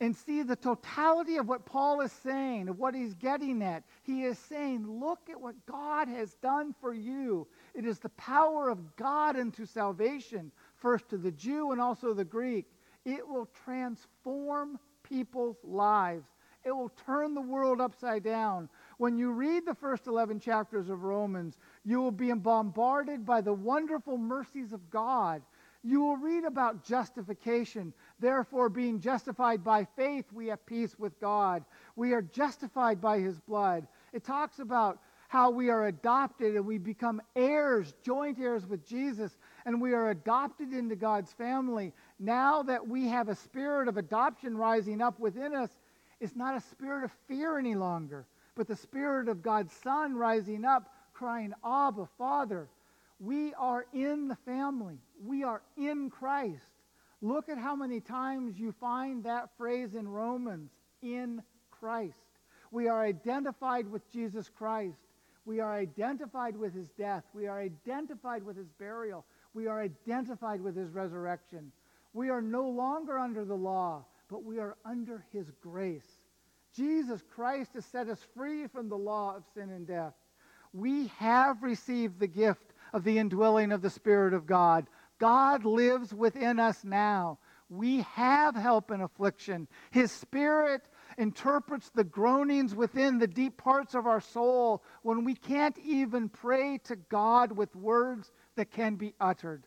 and 0.00 0.14
see 0.14 0.42
the 0.42 0.56
totality 0.56 1.36
of 1.36 1.48
what 1.48 1.66
Paul 1.66 2.00
is 2.00 2.12
saying, 2.12 2.68
of 2.68 2.78
what 2.78 2.94
he's 2.94 3.14
getting 3.14 3.62
at. 3.62 3.84
He 4.02 4.24
is 4.24 4.38
saying, 4.38 4.86
Look 4.86 5.28
at 5.30 5.40
what 5.40 5.54
God 5.66 6.08
has 6.08 6.34
done 6.34 6.74
for 6.80 6.92
you. 6.92 7.46
It 7.78 7.86
is 7.86 8.00
the 8.00 8.08
power 8.08 8.70
of 8.70 8.96
God 8.96 9.36
unto 9.36 9.64
salvation, 9.64 10.50
first 10.74 11.08
to 11.10 11.16
the 11.16 11.30
Jew 11.30 11.70
and 11.70 11.80
also 11.80 12.12
the 12.12 12.24
Greek. 12.24 12.66
It 13.04 13.26
will 13.26 13.48
transform 13.64 14.80
people's 15.04 15.58
lives, 15.62 16.26
it 16.64 16.72
will 16.72 16.88
turn 17.06 17.34
the 17.34 17.40
world 17.40 17.80
upside 17.80 18.24
down. 18.24 18.68
When 18.96 19.16
you 19.16 19.30
read 19.30 19.64
the 19.64 19.76
first 19.76 20.08
11 20.08 20.40
chapters 20.40 20.88
of 20.88 21.04
Romans, 21.04 21.56
you 21.84 22.00
will 22.00 22.10
be 22.10 22.32
bombarded 22.32 23.24
by 23.24 23.40
the 23.42 23.54
wonderful 23.54 24.18
mercies 24.18 24.72
of 24.72 24.90
God. 24.90 25.40
You 25.84 26.00
will 26.00 26.16
read 26.16 26.42
about 26.42 26.84
justification. 26.84 27.94
Therefore, 28.18 28.68
being 28.68 28.98
justified 28.98 29.62
by 29.62 29.84
faith, 29.84 30.24
we 30.32 30.48
have 30.48 30.66
peace 30.66 30.98
with 30.98 31.18
God. 31.20 31.64
We 31.94 32.12
are 32.12 32.22
justified 32.22 33.00
by 33.00 33.20
his 33.20 33.38
blood. 33.38 33.86
It 34.12 34.24
talks 34.24 34.58
about 34.58 34.98
how 35.28 35.50
we 35.50 35.68
are 35.68 35.86
adopted 35.86 36.56
and 36.56 36.66
we 36.66 36.78
become 36.78 37.20
heirs, 37.36 37.94
joint 38.02 38.38
heirs 38.38 38.66
with 38.66 38.86
Jesus, 38.86 39.36
and 39.66 39.80
we 39.80 39.92
are 39.92 40.10
adopted 40.10 40.72
into 40.72 40.96
God's 40.96 41.32
family. 41.32 41.92
Now 42.18 42.62
that 42.62 42.86
we 42.86 43.06
have 43.08 43.28
a 43.28 43.34
spirit 43.34 43.88
of 43.88 43.98
adoption 43.98 44.56
rising 44.56 45.02
up 45.02 45.20
within 45.20 45.54
us, 45.54 45.70
it's 46.18 46.34
not 46.34 46.56
a 46.56 46.60
spirit 46.60 47.04
of 47.04 47.12
fear 47.28 47.58
any 47.58 47.74
longer, 47.74 48.26
but 48.56 48.66
the 48.66 48.74
spirit 48.74 49.28
of 49.28 49.42
God's 49.42 49.72
Son 49.72 50.16
rising 50.16 50.64
up, 50.64 50.90
crying, 51.12 51.52
Abba, 51.64 52.08
Father. 52.16 52.68
We 53.20 53.52
are 53.54 53.84
in 53.92 54.28
the 54.28 54.36
family. 54.46 54.98
We 55.22 55.44
are 55.44 55.60
in 55.76 56.08
Christ. 56.08 56.72
Look 57.20 57.48
at 57.50 57.58
how 57.58 57.76
many 57.76 58.00
times 58.00 58.58
you 58.58 58.72
find 58.72 59.24
that 59.24 59.50
phrase 59.58 59.94
in 59.94 60.08
Romans 60.08 60.70
in 61.02 61.42
Christ. 61.70 62.18
We 62.70 62.88
are 62.88 63.02
identified 63.02 63.88
with 63.88 64.10
Jesus 64.10 64.48
Christ. 64.48 65.07
We 65.48 65.60
are 65.60 65.74
identified 65.74 66.58
with 66.58 66.74
his 66.74 66.90
death. 66.90 67.24
We 67.32 67.46
are 67.46 67.58
identified 67.58 68.42
with 68.42 68.58
his 68.58 68.68
burial. 68.78 69.24
We 69.54 69.66
are 69.66 69.80
identified 69.80 70.60
with 70.60 70.76
his 70.76 70.90
resurrection. 70.90 71.72
We 72.12 72.28
are 72.28 72.42
no 72.42 72.68
longer 72.68 73.18
under 73.18 73.46
the 73.46 73.54
law, 73.54 74.04
but 74.28 74.44
we 74.44 74.58
are 74.58 74.76
under 74.84 75.24
his 75.32 75.50
grace. 75.62 76.04
Jesus 76.76 77.22
Christ 77.34 77.70
has 77.72 77.86
set 77.86 78.10
us 78.10 78.20
free 78.36 78.66
from 78.66 78.90
the 78.90 78.98
law 78.98 79.36
of 79.36 79.44
sin 79.54 79.70
and 79.70 79.86
death. 79.86 80.12
We 80.74 81.06
have 81.16 81.62
received 81.62 82.20
the 82.20 82.26
gift 82.26 82.74
of 82.92 83.04
the 83.04 83.16
indwelling 83.16 83.72
of 83.72 83.80
the 83.80 83.88
Spirit 83.88 84.34
of 84.34 84.46
God. 84.46 84.86
God 85.18 85.64
lives 85.64 86.12
within 86.12 86.60
us 86.60 86.84
now. 86.84 87.38
We 87.70 88.02
have 88.02 88.54
help 88.54 88.90
in 88.90 89.00
affliction. 89.00 89.66
His 89.92 90.12
Spirit 90.12 90.82
interprets 91.18 91.90
the 91.90 92.04
groanings 92.04 92.74
within 92.74 93.18
the 93.18 93.26
deep 93.26 93.58
parts 93.58 93.94
of 93.94 94.06
our 94.06 94.20
soul 94.20 94.82
when 95.02 95.24
we 95.24 95.34
can't 95.34 95.78
even 95.78 96.28
pray 96.28 96.78
to 96.84 96.96
God 96.96 97.52
with 97.52 97.74
words 97.76 98.32
that 98.56 98.70
can 98.70 98.96
be 98.96 99.14
uttered. 99.20 99.66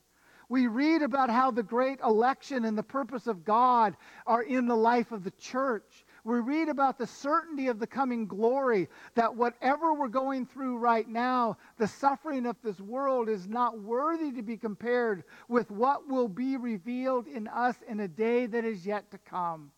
We 0.50 0.68
read 0.68 1.02
about 1.02 1.30
how 1.30 1.52
the 1.52 1.64
great 1.64 2.00
election 2.02 2.66
and 2.66 2.78
the 2.78 2.84
purpose 2.84 3.28
of 3.28 3.46
God 3.46 3.96
are 4.26 4.44
in 4.44 4.68
the 4.68 4.76
life 4.76 5.12
of 5.12 5.24
the 5.24 5.32
church 5.32 6.06
we 6.24 6.40
read 6.40 6.70
about 6.70 7.00
the 7.00 7.08
certainty 7.08 7.68
of 7.68 7.80
the 7.80 7.88
coming 7.88 8.28
glory, 8.28 8.90
that 9.16 9.36
whatever 9.36 9.94
we're 9.94 10.08
going 10.08 10.46
through 10.46 10.78
right 10.78 11.08
now, 11.08 11.58
the 11.78 11.88
suffering 11.88 12.46
of 12.46 12.58
this 12.64 12.80
world 12.80 13.28
is 13.28 13.48
not 13.48 13.80
worthy 13.80 14.32
to 14.34 14.44
be 14.44 14.58
compared 14.58 15.24
with 15.48 15.72
what 15.72 16.08
will 16.08 16.28
be 16.28 16.58
revealed 16.58 17.28
in 17.28 17.48
us 17.48 17.76
in 17.88 18.02
a 18.02 18.08
day 18.08 18.46
that 18.46 18.64
is 18.64 18.86
yet 18.86 19.10
to 19.12 19.18
come. 19.18 19.72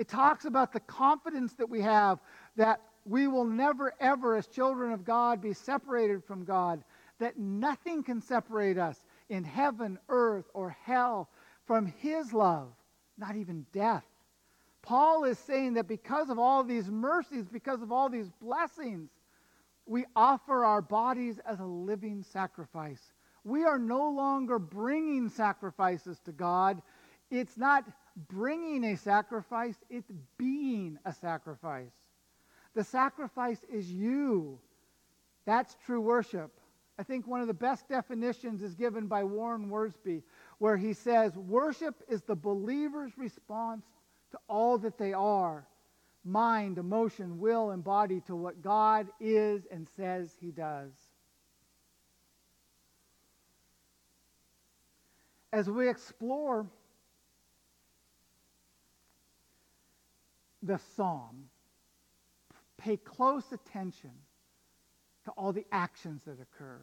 It 0.00 0.08
talks 0.08 0.46
about 0.46 0.72
the 0.72 0.80
confidence 0.80 1.52
that 1.58 1.68
we 1.68 1.82
have 1.82 2.20
that 2.56 2.80
we 3.04 3.28
will 3.28 3.44
never, 3.44 3.92
ever, 4.00 4.34
as 4.34 4.46
children 4.46 4.92
of 4.92 5.04
God, 5.04 5.42
be 5.42 5.52
separated 5.52 6.24
from 6.24 6.42
God, 6.42 6.82
that 7.18 7.38
nothing 7.38 8.02
can 8.02 8.22
separate 8.22 8.78
us 8.78 9.04
in 9.28 9.44
heaven, 9.44 9.98
earth, 10.08 10.46
or 10.54 10.74
hell 10.84 11.28
from 11.66 11.84
His 11.84 12.32
love, 12.32 12.72
not 13.18 13.36
even 13.36 13.66
death. 13.74 14.06
Paul 14.80 15.24
is 15.24 15.38
saying 15.38 15.74
that 15.74 15.86
because 15.86 16.30
of 16.30 16.38
all 16.38 16.64
these 16.64 16.88
mercies, 16.88 17.44
because 17.52 17.82
of 17.82 17.92
all 17.92 18.08
these 18.08 18.30
blessings, 18.40 19.10
we 19.84 20.06
offer 20.16 20.64
our 20.64 20.80
bodies 20.80 21.38
as 21.44 21.60
a 21.60 21.64
living 21.66 22.22
sacrifice. 22.22 23.12
We 23.44 23.64
are 23.64 23.78
no 23.78 24.08
longer 24.08 24.58
bringing 24.58 25.28
sacrifices 25.28 26.20
to 26.24 26.32
God. 26.32 26.80
It's 27.30 27.58
not 27.58 27.84
bringing 28.28 28.84
a 28.84 28.96
sacrifice, 28.96 29.76
it's 29.88 30.10
being 30.38 30.98
a 31.04 31.12
sacrifice. 31.12 31.92
The 32.74 32.84
sacrifice 32.84 33.64
is 33.72 33.90
you. 33.90 34.58
That's 35.44 35.76
true 35.84 36.00
worship. 36.00 36.52
I 36.98 37.02
think 37.02 37.26
one 37.26 37.40
of 37.40 37.46
the 37.46 37.54
best 37.54 37.88
definitions 37.88 38.62
is 38.62 38.74
given 38.74 39.06
by 39.06 39.24
Warren 39.24 39.70
Wiersbe, 39.70 40.22
where 40.58 40.76
he 40.76 40.92
says, 40.92 41.34
Worship 41.36 41.94
is 42.08 42.22
the 42.22 42.36
believer's 42.36 43.16
response 43.16 43.84
to 44.32 44.38
all 44.48 44.78
that 44.78 44.98
they 44.98 45.12
are 45.12 45.66
mind, 46.24 46.78
emotion, 46.78 47.38
will, 47.38 47.70
and 47.70 47.82
body 47.82 48.20
to 48.26 48.36
what 48.36 48.62
God 48.62 49.08
is 49.20 49.66
and 49.70 49.86
says 49.96 50.34
He 50.40 50.50
does. 50.50 50.92
As 55.52 55.68
we 55.68 55.88
explore 55.88 56.66
the 60.62 60.78
psalm, 60.96 61.44
pay 62.78 62.96
close 62.96 63.44
attention 63.52 64.12
to 65.24 65.30
all 65.32 65.52
the 65.52 65.66
actions 65.72 66.22
that 66.24 66.38
occur. 66.40 66.80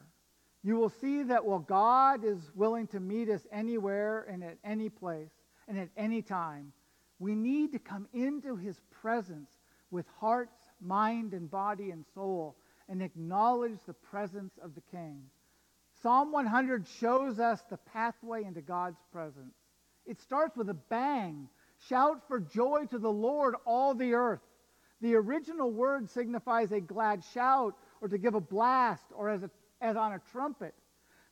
You 0.64 0.76
will 0.76 0.90
see 0.90 1.24
that 1.24 1.46
while 1.46 1.60
God 1.60 2.24
is 2.24 2.52
willing 2.56 2.88
to 2.88 3.00
meet 3.00 3.30
us 3.30 3.42
anywhere 3.52 4.26
and 4.30 4.44
at 4.44 4.58
any 4.64 4.90
place 4.90 5.32
and 5.68 5.78
at 5.80 5.90
any 5.96 6.22
time, 6.22 6.74
we 7.20 7.36
need 7.36 7.72
to 7.72 7.80
come 7.80 8.08
into 8.14 8.56
his 8.56 8.80
presence 9.02 9.50
with 9.92 10.06
hearts, 10.20 10.58
mind, 10.82 11.34
and 11.34 11.50
body 11.50 11.92
and 11.92 12.06
soul 12.14 12.56
and 12.90 13.02
acknowledge 13.02 13.80
the 13.86 13.94
presence 13.94 14.54
of 14.62 14.76
the 14.76 14.82
king. 14.92 15.24
Psalm 16.02 16.32
100 16.32 16.88
shows 16.88 17.40
us 17.40 17.62
the 17.70 17.78
pathway 17.78 18.44
into 18.44 18.62
God's 18.62 19.00
presence. 19.12 19.56
It 20.06 20.22
starts 20.22 20.56
with 20.56 20.70
a 20.70 20.74
bang. 20.74 21.50
Shout 21.88 22.28
for 22.28 22.40
joy 22.40 22.86
to 22.90 23.00
the 23.00 23.12
Lord, 23.12 23.56
all 23.66 23.94
the 23.94 24.14
earth. 24.14 24.42
The 25.02 25.16
original 25.16 25.72
word 25.72 26.10
signifies 26.10 26.72
a 26.72 26.82
glad 26.82 27.24
shout 27.34 27.76
or 28.02 28.08
to 28.08 28.18
give 28.18 28.34
a 28.34 28.42
blast 28.42 29.04
or 29.16 29.30
as, 29.30 29.44
a, 29.44 29.50
as 29.80 29.96
on 29.96 30.14
a 30.14 30.22
trumpet, 30.32 30.74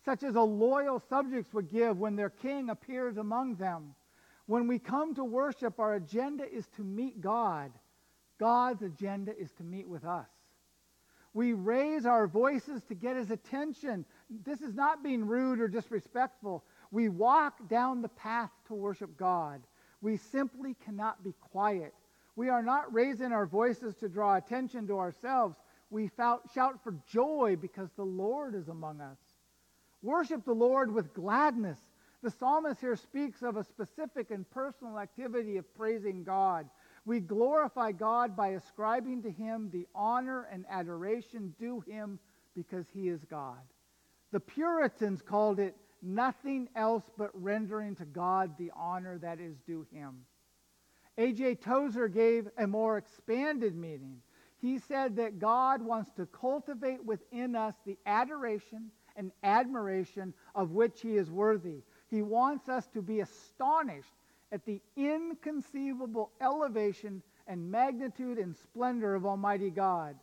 such 0.04 0.24
as 0.24 0.36
a 0.36 0.42
loyal 0.42 1.02
subjects 1.10 1.54
would 1.54 1.70
give 1.70 1.98
when 1.98 2.16
their 2.16 2.30
king 2.30 2.70
appears 2.70 3.18
among 3.18 3.56
them. 3.56 3.96
When 4.46 4.68
we 4.68 4.78
come 4.78 5.16
to 5.16 5.24
worship, 5.24 5.80
our 5.80 5.96
agenda 5.96 6.46
is 6.50 6.68
to 6.76 6.84
meet 6.84 7.22
God. 7.22 7.72
God's 8.40 8.84
agenda 8.84 9.36
is 9.38 9.52
to 9.54 9.64
meet 9.64 9.88
with 9.88 10.06
us. 10.06 10.28
We 11.34 11.54
raise 11.54 12.06
our 12.06 12.28
voices 12.28 12.82
to 12.84 12.96
get 12.96 13.18
his 13.18 13.32
attention. 13.32 14.06
This 14.30 14.62
is 14.62 14.74
not 14.74 15.04
being 15.04 15.26
rude 15.26 15.60
or 15.60 15.68
disrespectful. 15.68 16.64
We 16.92 17.10
walk 17.10 17.68
down 17.68 18.02
the 18.02 18.10
path 18.10 18.52
to 18.68 18.74
worship 18.74 19.18
God. 19.18 19.62
We 20.06 20.18
simply 20.18 20.76
cannot 20.86 21.24
be 21.24 21.34
quiet. 21.42 21.96
We 22.36 22.50
are 22.50 22.62
not 22.62 22.94
raising 22.94 23.32
our 23.32 23.48
voices 23.48 23.96
to 23.96 24.08
draw 24.08 24.36
attention 24.36 24.86
to 24.86 25.00
ourselves. 25.00 25.56
We 25.90 26.12
shout 26.54 26.84
for 26.84 26.94
joy 27.12 27.58
because 27.60 27.90
the 27.96 28.06
Lord 28.06 28.54
is 28.54 28.68
among 28.68 29.02
us. 29.02 29.18
Worship 30.04 30.46
the 30.46 30.54
Lord 30.54 30.94
with 30.94 31.16
gladness. 31.16 31.80
The 32.22 32.30
psalmist 32.30 32.82
here 32.82 32.96
speaks 32.96 33.42
of 33.42 33.58
a 33.58 33.64
specific 33.64 34.30
and 34.30 34.48
personal 34.52 35.00
activity 35.00 35.58
of 35.58 35.76
praising 35.76 36.24
God. 36.24 36.70
We 37.06 37.20
glorify 37.20 37.92
God 37.92 38.36
by 38.36 38.50
ascribing 38.50 39.24
to 39.24 39.32
him 39.32 39.72
the 39.74 39.88
honor 39.96 40.48
and 40.52 40.66
adoration 40.70 41.56
due 41.58 41.80
him 41.80 42.20
because 42.56 42.86
he 42.94 43.10
is 43.10 43.26
God. 43.26 43.58
The 44.32 44.40
Puritans 44.40 45.24
called 45.24 45.60
it 45.60 45.76
nothing 46.02 46.70
else 46.76 47.04
but 47.18 47.32
rendering 47.34 47.96
to 47.96 48.06
God 48.06 48.58
the 48.58 48.72
honor 48.76 49.18
that 49.20 49.40
is 49.40 49.58
due 49.66 49.86
him. 49.92 50.26
A.J. 51.18 51.56
Tozer 51.56 52.08
gave 52.08 52.48
a 52.58 52.68
more 52.68 52.98
expanded 52.98 53.76
meaning. 53.76 54.22
He 54.58 54.80
said 54.80 55.16
that 55.18 55.40
God 55.40 55.82
wants 55.82 56.12
to 56.14 56.26
cultivate 56.26 57.04
within 57.04 57.56
us 57.56 57.76
the 57.86 57.98
adoration 58.06 58.92
and 59.16 59.32
admiration 59.44 60.34
of 60.54 60.72
which 60.72 61.02
he 61.02 61.16
is 61.16 61.32
worthy. 61.32 61.84
He 62.08 62.22
wants 62.22 62.68
us 62.68 62.88
to 62.94 63.02
be 63.02 63.22
astonished 63.22 64.14
at 64.52 64.66
the 64.66 64.82
inconceivable 64.96 66.32
elevation 66.42 67.22
and 67.48 67.72
magnitude 67.72 68.38
and 68.38 68.56
splendor 68.56 69.16
of 69.16 69.26
Almighty 69.26 69.70
God. 69.70 70.16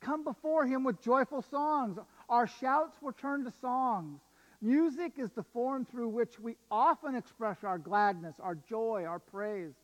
Come 0.00 0.24
before 0.24 0.66
him 0.66 0.84
with 0.84 1.00
joyful 1.00 1.42
songs. 1.42 1.98
Our 2.28 2.46
shouts 2.46 2.96
will 3.00 3.12
turn 3.12 3.44
to 3.44 3.52
songs. 3.60 4.20
Music 4.64 5.18
is 5.18 5.32
the 5.32 5.42
form 5.42 5.84
through 5.84 6.08
which 6.08 6.38
we 6.38 6.56
often 6.70 7.16
express 7.16 7.64
our 7.64 7.78
gladness, 7.78 8.36
our 8.40 8.54
joy, 8.54 9.04
our 9.04 9.18
praise. 9.18 9.74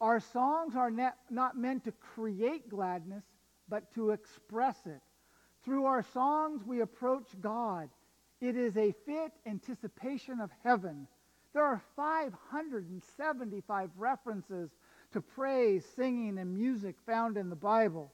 Our 0.00 0.18
songs 0.18 0.74
are 0.74 0.90
not 0.90 1.56
meant 1.56 1.84
to 1.84 1.92
create 1.92 2.68
gladness, 2.68 3.24
but 3.68 3.94
to 3.94 4.10
express 4.10 4.76
it. 4.84 5.00
Through 5.64 5.84
our 5.84 6.02
songs, 6.02 6.64
we 6.66 6.80
approach 6.80 7.28
God. 7.40 7.88
It 8.40 8.56
is 8.56 8.76
a 8.76 8.92
fit 9.06 9.32
anticipation 9.46 10.40
of 10.40 10.50
heaven. 10.64 11.06
There 11.54 11.64
are 11.64 11.80
575 11.94 13.90
references 13.96 14.70
to 15.12 15.20
praise, 15.20 15.86
singing, 15.94 16.38
and 16.38 16.52
music 16.52 16.96
found 17.06 17.36
in 17.36 17.48
the 17.48 17.56
Bible. 17.56 18.12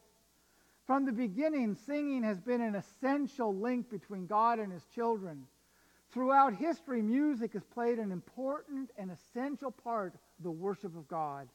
From 0.87 1.07
the 1.07 1.13
beginning, 1.13 1.75
singing 1.75 2.23
has 2.23 2.39
been 2.39 2.61
an 2.61 2.75
essential 2.75 3.55
link 3.57 3.91
between 3.91 4.27
God 4.27 4.59
and 4.59 4.71
his 4.71 4.85
children. 4.95 5.47
Throughout 6.13 6.55
history, 6.55 7.01
music 7.01 7.55
has 7.55 7.65
played 7.65 7.99
an 7.99 8.13
important 8.13 8.91
and 8.99 9.11
essential 9.11 9.71
part 9.71 10.15
of 10.15 10.45
the 10.45 10.51
worship 10.51 10.95
of 10.97 11.09
God. 11.09 11.49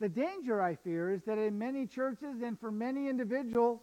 The 0.00 0.08
danger, 0.08 0.60
I 0.60 0.74
fear, 0.74 1.12
is 1.12 1.22
that 1.24 1.38
in 1.38 1.56
many 1.56 1.86
churches 1.86 2.42
and 2.42 2.58
for 2.58 2.72
many 2.72 3.08
individuals, 3.08 3.80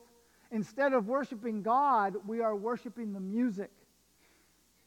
instead 0.52 0.92
of 0.92 1.08
worshiping 1.08 1.62
God, 1.62 2.18
we 2.28 2.42
are 2.42 2.56
worshiping 2.58 3.14
the 3.14 3.22
music. 3.22 3.72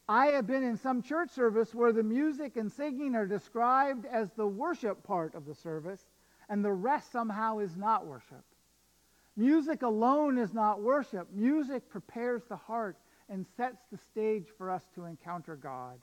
I 0.07 0.27
have 0.27 0.45
been 0.45 0.61
in 0.61 0.77
some 0.77 1.01
church 1.01 1.31
service 1.31 1.73
where 1.73 1.91
the 1.91 2.03
music 2.03 2.57
and 2.57 2.71
singing 2.71 3.15
are 3.15 3.25
described 3.25 4.05
as 4.05 4.31
the 4.33 4.45
worship 4.45 5.03
part 5.03 5.33
of 5.33 5.47
the 5.47 5.55
service, 5.55 6.05
and 6.49 6.63
the 6.63 6.71
rest 6.71 7.11
somehow 7.11 7.57
is 7.57 7.75
not 7.75 8.05
worship. 8.05 8.43
Music 9.35 9.81
alone 9.81 10.37
is 10.37 10.53
not 10.53 10.83
worship. 10.83 11.27
Music 11.33 11.89
prepares 11.89 12.43
the 12.47 12.55
heart 12.55 12.97
and 13.29 13.45
sets 13.57 13.81
the 13.91 13.97
stage 13.97 14.47
for 14.57 14.69
us 14.69 14.83
to 14.95 15.05
encounter 15.05 15.55
God. 15.55 15.99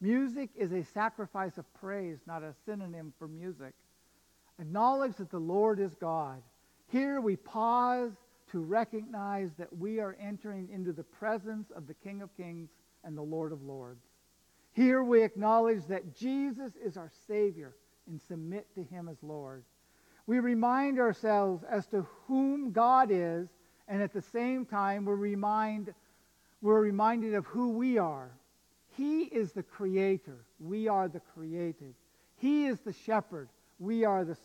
Music 0.00 0.50
is 0.56 0.72
a 0.72 0.82
sacrifice 0.82 1.58
of 1.58 1.72
praise, 1.74 2.18
not 2.26 2.42
a 2.42 2.54
synonym 2.64 3.12
for 3.18 3.28
music. 3.28 3.74
Acknowledge 4.58 5.16
that 5.16 5.30
the 5.30 5.38
Lord 5.38 5.78
is 5.78 5.94
God. 5.94 6.42
Here 6.88 7.20
we 7.20 7.36
pause 7.36 8.12
to 8.52 8.60
recognize 8.60 9.52
that 9.58 9.76
we 9.76 10.00
are 10.00 10.16
entering 10.20 10.68
into 10.72 10.92
the 10.92 11.02
presence 11.02 11.70
of 11.70 11.86
the 11.86 11.94
King 11.94 12.22
of 12.22 12.36
Kings 12.36 12.70
and 13.04 13.16
the 13.16 13.22
Lord 13.22 13.52
of 13.52 13.62
Lords. 13.62 14.04
Here 14.72 15.02
we 15.02 15.22
acknowledge 15.22 15.86
that 15.86 16.14
Jesus 16.14 16.72
is 16.76 16.96
our 16.96 17.10
Savior 17.26 17.74
and 18.08 18.20
submit 18.20 18.66
to 18.74 18.82
him 18.82 19.08
as 19.08 19.22
Lord. 19.22 19.64
We 20.26 20.40
remind 20.40 20.98
ourselves 20.98 21.64
as 21.68 21.86
to 21.88 22.06
whom 22.26 22.72
God 22.72 23.10
is, 23.10 23.48
and 23.88 24.02
at 24.02 24.12
the 24.12 24.22
same 24.22 24.64
time 24.64 25.04
we're 25.04 25.16
remind 25.16 25.92
we're 26.62 26.80
reminded 26.80 27.34
of 27.34 27.46
who 27.46 27.70
we 27.70 27.98
are. 27.98 28.30
He 28.96 29.22
is 29.22 29.52
the 29.52 29.62
creator. 29.62 30.44
We 30.58 30.88
are 30.88 31.08
the 31.08 31.20
created. 31.20 31.94
He 32.36 32.66
is 32.66 32.80
the 32.80 32.92
shepherd. 32.92 33.48
We 33.78 34.04
are 34.04 34.24
the 34.24 34.36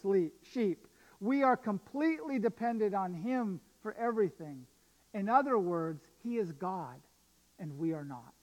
sheep. 0.53 0.87
We 1.19 1.43
are 1.43 1.57
completely 1.57 2.39
dependent 2.39 2.93
on 2.93 3.13
Him 3.13 3.59
for 3.81 3.93
everything. 3.95 4.65
In 5.13 5.29
other 5.29 5.57
words, 5.57 6.03
He 6.23 6.37
is 6.37 6.51
God, 6.53 6.99
and 7.59 7.77
we 7.77 7.93
are 7.93 8.05
not. 8.05 8.33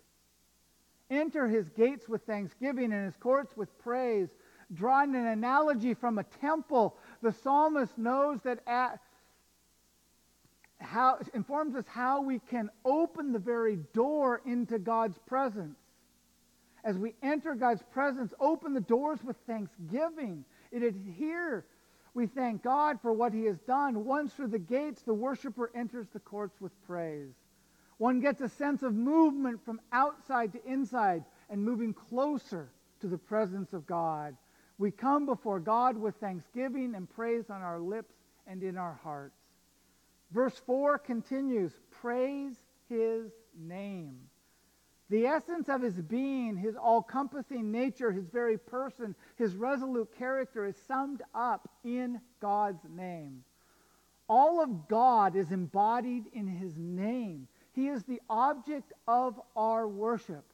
Enter 1.11 1.49
His 1.49 1.69
gates 1.71 2.09
with 2.09 2.23
thanksgiving 2.23 2.93
and 2.93 3.05
His 3.05 3.17
courts 3.17 3.57
with 3.57 3.79
praise. 3.79 4.31
Drawing 4.75 5.15
an 5.15 5.27
analogy 5.27 5.93
from 5.93 6.19
a 6.19 6.25
temple, 6.25 6.97
the 7.21 7.33
psalmist 7.33 7.97
knows 7.99 8.41
that 8.43 8.61
at, 8.67 9.01
how, 10.83 11.19
informs 11.35 11.75
us 11.75 11.85
how 11.87 12.21
we 12.23 12.39
can 12.51 12.71
open 12.85 13.33
the 13.33 13.39
very 13.39 13.77
door 13.95 14.43
into 14.45 14.79
God's 14.79 15.19
presence. 15.27 15.77
As 16.85 16.99
we 16.99 17.15
enter 17.23 17.55
God's 17.55 17.83
presence, 17.93 18.35
open 18.41 18.75
the 18.75 18.81
doors 18.81 19.21
with 19.25 19.37
thanksgiving. 19.47 20.45
It 20.71 20.83
is 20.83 20.95
here 21.17 21.65
we 22.15 22.27
thank 22.27 22.63
God 22.63 23.01
for 23.01 23.13
what 23.13 23.33
he 23.33 23.45
has 23.45 23.59
done. 23.61 24.05
Once 24.05 24.35
through 24.35 24.49
the 24.49 24.59
gates, 24.59 25.03
the 25.03 25.15
worshiper 25.15 25.71
enters 25.75 26.09
the 26.13 26.21
courts 26.21 26.61
with 26.61 26.73
praise. 26.87 27.33
One 27.99 28.21
gets 28.21 28.41
a 28.41 28.49
sense 28.49 28.83
of 28.83 28.95
movement 28.95 29.65
from 29.65 29.81
outside 29.93 30.53
to 30.53 30.65
inside 30.67 31.25
and 31.49 31.65
moving 31.65 31.95
closer 31.95 32.69
to 33.01 33.07
the 33.07 33.19
presence 33.19 33.73
of 33.73 33.87
God. 33.87 34.37
We 34.79 34.91
come 34.91 35.27
before 35.27 35.61
God 35.61 35.97
with 35.97 36.17
thanksgiving 36.17 36.95
and 36.95 37.09
praise 37.09 37.49
on 37.49 37.63
our 37.63 37.79
lips 37.79 38.15
and 38.47 38.63
in 38.63 38.77
our 38.77 38.99
hearts. 39.03 39.42
Verse 40.33 40.61
4 40.67 40.99
continues 40.99 41.73
Praise 41.91 42.55
his 42.89 43.31
name. 43.59 44.19
The 45.11 45.27
essence 45.27 45.69
of 45.69 45.83
his 45.83 46.01
being, 46.01 46.57
his 46.57 46.75
all 46.75 47.03
compassing 47.03 47.71
nature, 47.71 48.11
his 48.11 48.27
very 48.29 48.57
person, 48.57 49.15
his 49.37 49.55
resolute 49.55 50.17
character 50.17 50.65
is 50.65 50.77
summed 50.89 51.21
up 51.35 51.69
in 51.85 52.19
God's 52.41 52.83
name. 52.89 53.45
All 54.27 54.63
of 54.63 54.89
God 54.89 55.37
is 55.37 55.53
embodied 55.53 56.25
in 56.33 56.47
his 56.47 56.79
name. 56.79 57.47
He 57.75 57.89
is 57.89 58.05
the 58.05 58.23
object 58.31 58.93
of 59.07 59.39
our 59.55 59.87
worship. 59.87 60.45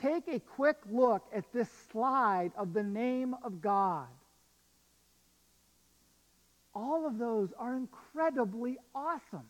Take 0.00 0.26
a 0.28 0.40
quick 0.40 0.78
look 0.90 1.26
at 1.34 1.52
this 1.52 1.68
slide 1.92 2.52
of 2.56 2.72
the 2.72 2.82
name 2.82 3.34
of 3.42 3.60
God 3.60 4.06
all 6.74 7.06
of 7.06 7.18
those 7.18 7.50
are 7.58 7.74
incredibly 7.74 8.78
awesome. 8.94 9.48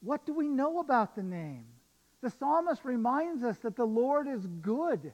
What 0.00 0.26
do 0.26 0.34
we 0.34 0.48
know 0.48 0.80
about 0.80 1.14
the 1.14 1.22
name? 1.22 1.64
The 2.22 2.30
psalmist 2.30 2.84
reminds 2.84 3.42
us 3.42 3.58
that 3.58 3.76
the 3.76 3.84
Lord 3.84 4.26
is 4.28 4.46
good. 4.60 5.12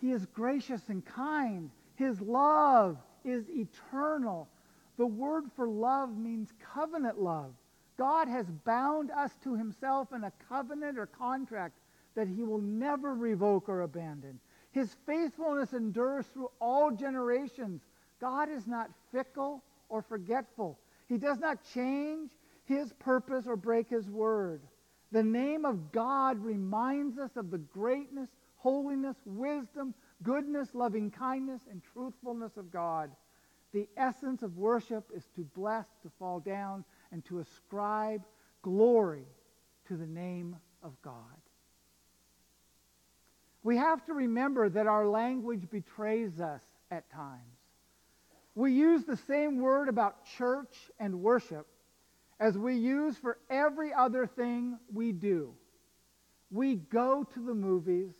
He 0.00 0.12
is 0.12 0.26
gracious 0.26 0.82
and 0.88 1.04
kind. 1.04 1.70
His 1.96 2.20
love 2.20 2.98
is 3.24 3.48
eternal. 3.50 4.48
The 4.96 5.06
word 5.06 5.44
for 5.54 5.68
love 5.68 6.16
means 6.16 6.52
covenant 6.74 7.20
love. 7.20 7.52
God 7.96 8.28
has 8.28 8.46
bound 8.64 9.10
us 9.10 9.32
to 9.42 9.56
himself 9.56 10.12
in 10.12 10.24
a 10.24 10.32
covenant 10.48 10.98
or 10.98 11.06
contract 11.06 11.78
that 12.14 12.28
he 12.28 12.42
will 12.42 12.60
never 12.60 13.14
revoke 13.14 13.68
or 13.68 13.82
abandon. 13.82 14.38
His 14.70 14.96
faithfulness 15.06 15.72
endures 15.72 16.26
through 16.26 16.50
all 16.60 16.90
generations. 16.90 17.82
God 18.20 18.48
is 18.50 18.66
not 18.66 18.90
fickle 19.12 19.62
or 19.88 20.02
forgetful. 20.02 20.78
He 21.08 21.18
does 21.18 21.38
not 21.38 21.58
change 21.74 22.30
his 22.64 22.92
purpose 22.94 23.46
or 23.46 23.56
break 23.56 23.88
his 23.88 24.08
word. 24.10 24.60
The 25.10 25.22
name 25.22 25.64
of 25.64 25.90
God 25.90 26.38
reminds 26.38 27.18
us 27.18 27.30
of 27.36 27.50
the 27.50 27.58
greatness, 27.58 28.28
holiness, 28.56 29.16
wisdom, 29.24 29.94
goodness, 30.22 30.74
loving 30.74 31.10
kindness, 31.10 31.62
and 31.70 31.80
truthfulness 31.94 32.56
of 32.56 32.70
God. 32.70 33.10
The 33.72 33.88
essence 33.96 34.42
of 34.42 34.56
worship 34.58 35.04
is 35.14 35.24
to 35.36 35.42
bless, 35.54 35.86
to 36.02 36.10
fall 36.18 36.40
down, 36.40 36.84
and 37.10 37.24
to 37.26 37.38
ascribe 37.38 38.22
glory 38.62 39.24
to 39.86 39.96
the 39.96 40.06
name 40.06 40.56
of 40.82 40.92
God. 41.02 41.14
We 43.62 43.76
have 43.76 44.04
to 44.06 44.12
remember 44.12 44.68
that 44.68 44.86
our 44.86 45.06
language 45.06 45.68
betrays 45.70 46.40
us 46.40 46.62
at 46.90 47.10
times. 47.10 47.57
We 48.58 48.72
use 48.72 49.04
the 49.04 49.20
same 49.28 49.60
word 49.60 49.88
about 49.88 50.26
church 50.36 50.74
and 50.98 51.22
worship 51.22 51.68
as 52.40 52.58
we 52.58 52.74
use 52.74 53.16
for 53.16 53.38
every 53.48 53.94
other 53.94 54.26
thing 54.26 54.80
we 54.92 55.12
do. 55.12 55.54
We 56.50 56.74
go 56.74 57.22
to 57.22 57.40
the 57.40 57.54
movies, 57.54 58.10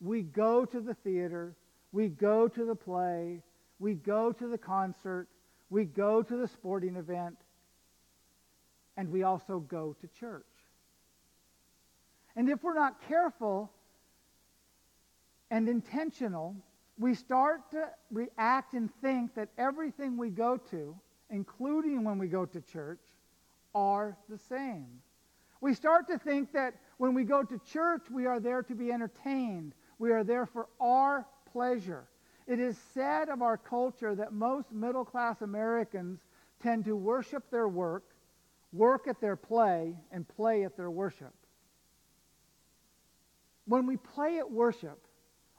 we 0.00 0.22
go 0.22 0.64
to 0.64 0.80
the 0.80 0.94
theater, 0.94 1.56
we 1.90 2.06
go 2.06 2.46
to 2.46 2.64
the 2.64 2.76
play, 2.76 3.42
we 3.80 3.94
go 3.94 4.30
to 4.30 4.46
the 4.46 4.56
concert, 4.56 5.26
we 5.68 5.84
go 5.84 6.22
to 6.22 6.36
the 6.36 6.46
sporting 6.46 6.94
event, 6.94 7.38
and 8.96 9.10
we 9.10 9.24
also 9.24 9.58
go 9.58 9.96
to 10.00 10.06
church. 10.20 10.46
And 12.36 12.48
if 12.48 12.62
we're 12.62 12.74
not 12.74 13.08
careful 13.08 13.72
and 15.50 15.68
intentional, 15.68 16.54
we 16.98 17.14
start 17.14 17.70
to 17.70 17.88
react 18.10 18.74
and 18.74 18.90
think 19.00 19.34
that 19.34 19.48
everything 19.58 20.16
we 20.16 20.30
go 20.30 20.56
to, 20.56 20.96
including 21.30 22.04
when 22.04 22.18
we 22.18 22.28
go 22.28 22.44
to 22.44 22.60
church, 22.60 23.00
are 23.74 24.16
the 24.28 24.38
same. 24.38 24.86
We 25.60 25.74
start 25.74 26.06
to 26.08 26.18
think 26.18 26.52
that 26.52 26.74
when 26.98 27.14
we 27.14 27.24
go 27.24 27.42
to 27.42 27.58
church, 27.58 28.02
we 28.10 28.26
are 28.26 28.40
there 28.40 28.62
to 28.62 28.74
be 28.74 28.92
entertained. 28.92 29.74
We 29.98 30.10
are 30.12 30.24
there 30.24 30.46
for 30.46 30.68
our 30.80 31.26
pleasure. 31.52 32.08
It 32.46 32.58
is 32.58 32.76
said 32.92 33.28
of 33.28 33.40
our 33.42 33.56
culture 33.56 34.14
that 34.14 34.32
most 34.32 34.72
middle 34.72 35.04
class 35.04 35.40
Americans 35.40 36.20
tend 36.60 36.84
to 36.84 36.96
worship 36.96 37.50
their 37.50 37.68
work, 37.68 38.04
work 38.72 39.06
at 39.06 39.20
their 39.20 39.36
play, 39.36 39.94
and 40.10 40.26
play 40.28 40.64
at 40.64 40.76
their 40.76 40.90
worship. 40.90 41.32
When 43.66 43.86
we 43.86 43.96
play 43.96 44.38
at 44.38 44.50
worship, 44.50 44.98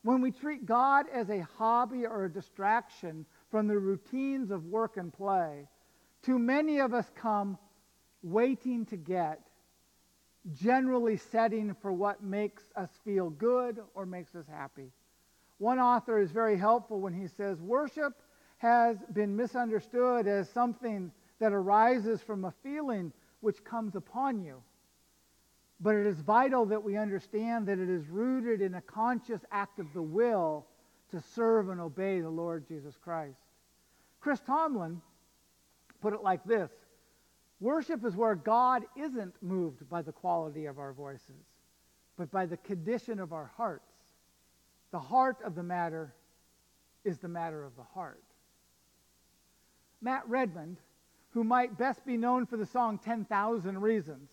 when 0.04 0.22
we 0.22 0.32
treat 0.32 0.66
God 0.66 1.06
as 1.12 1.30
a 1.30 1.48
hobby 1.58 2.06
or 2.06 2.26
a 2.26 2.32
distraction 2.32 3.26
from 3.50 3.68
the 3.68 3.78
routines 3.78 4.52
of 4.52 4.66
work 4.66 4.98
and 4.98 5.12
play, 5.14 5.68
too 6.22 6.38
many 6.38 6.80
of 6.80 6.94
us 6.94 7.10
come 7.16 7.58
waiting 8.22 8.86
to 8.88 8.98
get, 8.98 9.42
generally 10.54 11.18
setting 11.18 11.74
for 11.82 11.92
what 11.94 12.22
makes 12.22 12.64
us 12.76 12.90
feel 13.06 13.30
good 13.30 13.80
or 13.94 14.06
makes 14.06 14.36
us 14.36 14.46
happy. 14.48 14.92
One 15.58 15.80
author 15.80 16.20
is 16.20 16.32
very 16.32 16.58
helpful 16.58 17.00
when 17.00 17.14
he 17.14 17.28
says, 17.28 17.62
Worship 17.62 18.14
has 18.58 18.98
been 19.14 19.36
misunderstood 19.36 20.28
as 20.28 20.50
something 20.50 21.12
that 21.40 21.54
arises 21.54 22.22
from 22.22 22.46
a 22.46 22.54
feeling 22.64 23.14
which 23.40 23.64
comes 23.64 23.96
upon 23.96 24.42
you. 24.42 24.62
But 25.84 25.96
it 25.96 26.08
is 26.08 26.22
vital 26.22 26.66
that 26.68 26.82
we 26.82 26.96
understand 26.96 27.68
that 27.68 27.78
it 27.78 27.90
is 27.90 28.08
rooted 28.08 28.62
in 28.62 28.76
a 28.76 28.82
conscious 28.82 29.42
act 29.52 29.80
of 29.80 29.88
the 29.94 30.02
will 30.02 30.66
to 31.12 31.20
serve 31.20 31.68
and 31.68 31.82
obey 31.82 32.22
the 32.22 32.30
Lord 32.30 32.66
Jesus 32.66 32.96
Christ. 32.98 33.42
Chris 34.22 34.40
Tomlin 34.40 35.02
put 36.02 36.14
it 36.14 36.24
like 36.24 36.46
this 36.46 36.72
Worship 37.60 38.06
is 38.06 38.16
where 38.16 38.36
God 38.36 38.84
isn't 38.96 39.36
moved 39.42 39.90
by 39.90 40.02
the 40.02 40.14
quality 40.14 40.68
of 40.68 40.80
our 40.80 40.94
voices, 40.94 41.44
but 42.18 42.32
by 42.32 42.46
the 42.46 42.58
condition 42.58 43.20
of 43.20 43.34
our 43.34 43.52
hearts. 43.58 43.92
The 44.92 45.00
heart 45.00 45.38
of 45.44 45.54
the 45.54 45.64
matter 45.64 46.14
is 47.04 47.18
the 47.18 47.28
matter 47.28 47.66
of 47.66 47.76
the 47.76 47.84
heart. 47.84 48.24
Matt 50.02 50.24
Redman, 50.30 50.78
who 51.32 51.44
might 51.44 51.78
best 51.78 52.06
be 52.06 52.16
known 52.16 52.46
for 52.46 52.56
the 52.56 52.66
song 52.66 53.00
10,000 53.00 53.82
Reasons, 53.82 54.30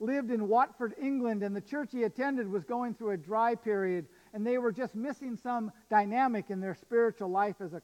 lived 0.00 0.30
in 0.30 0.48
Watford, 0.48 0.94
England, 1.00 1.42
and 1.42 1.54
the 1.54 1.60
church 1.60 1.90
he 1.92 2.04
attended 2.04 2.50
was 2.50 2.64
going 2.64 2.94
through 2.94 3.10
a 3.10 3.16
dry 3.16 3.54
period, 3.54 4.06
and 4.32 4.46
they 4.46 4.58
were 4.58 4.72
just 4.72 4.94
missing 4.94 5.36
some 5.36 5.70
dynamic 5.90 6.46
in 6.48 6.60
their 6.60 6.74
spiritual 6.74 7.28
life 7.28 7.56
as 7.60 7.74
a 7.74 7.82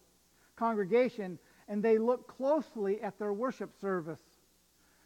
congregation, 0.56 1.38
and 1.68 1.82
they 1.82 1.98
looked 1.98 2.26
closely 2.26 3.00
at 3.02 3.18
their 3.18 3.34
worship 3.34 3.70
service. 3.80 4.20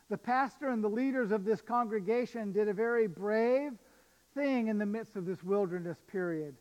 The 0.09 0.19
pastor 0.19 0.69
and 0.69 0.83
the 0.83 0.89
leaders 0.89 1.33
of 1.33 1.45
this 1.45 1.61
congregation 1.61 2.53
did 2.53 2.69
a 2.69 2.73
very 2.75 3.09
brave 3.09 3.73
thing 4.35 4.69
in 4.69 4.79
the 4.79 4.87
midst 4.87 5.17
of 5.17 5.27
this 5.27 5.43
wilderness 5.43 5.99
period. 6.11 6.55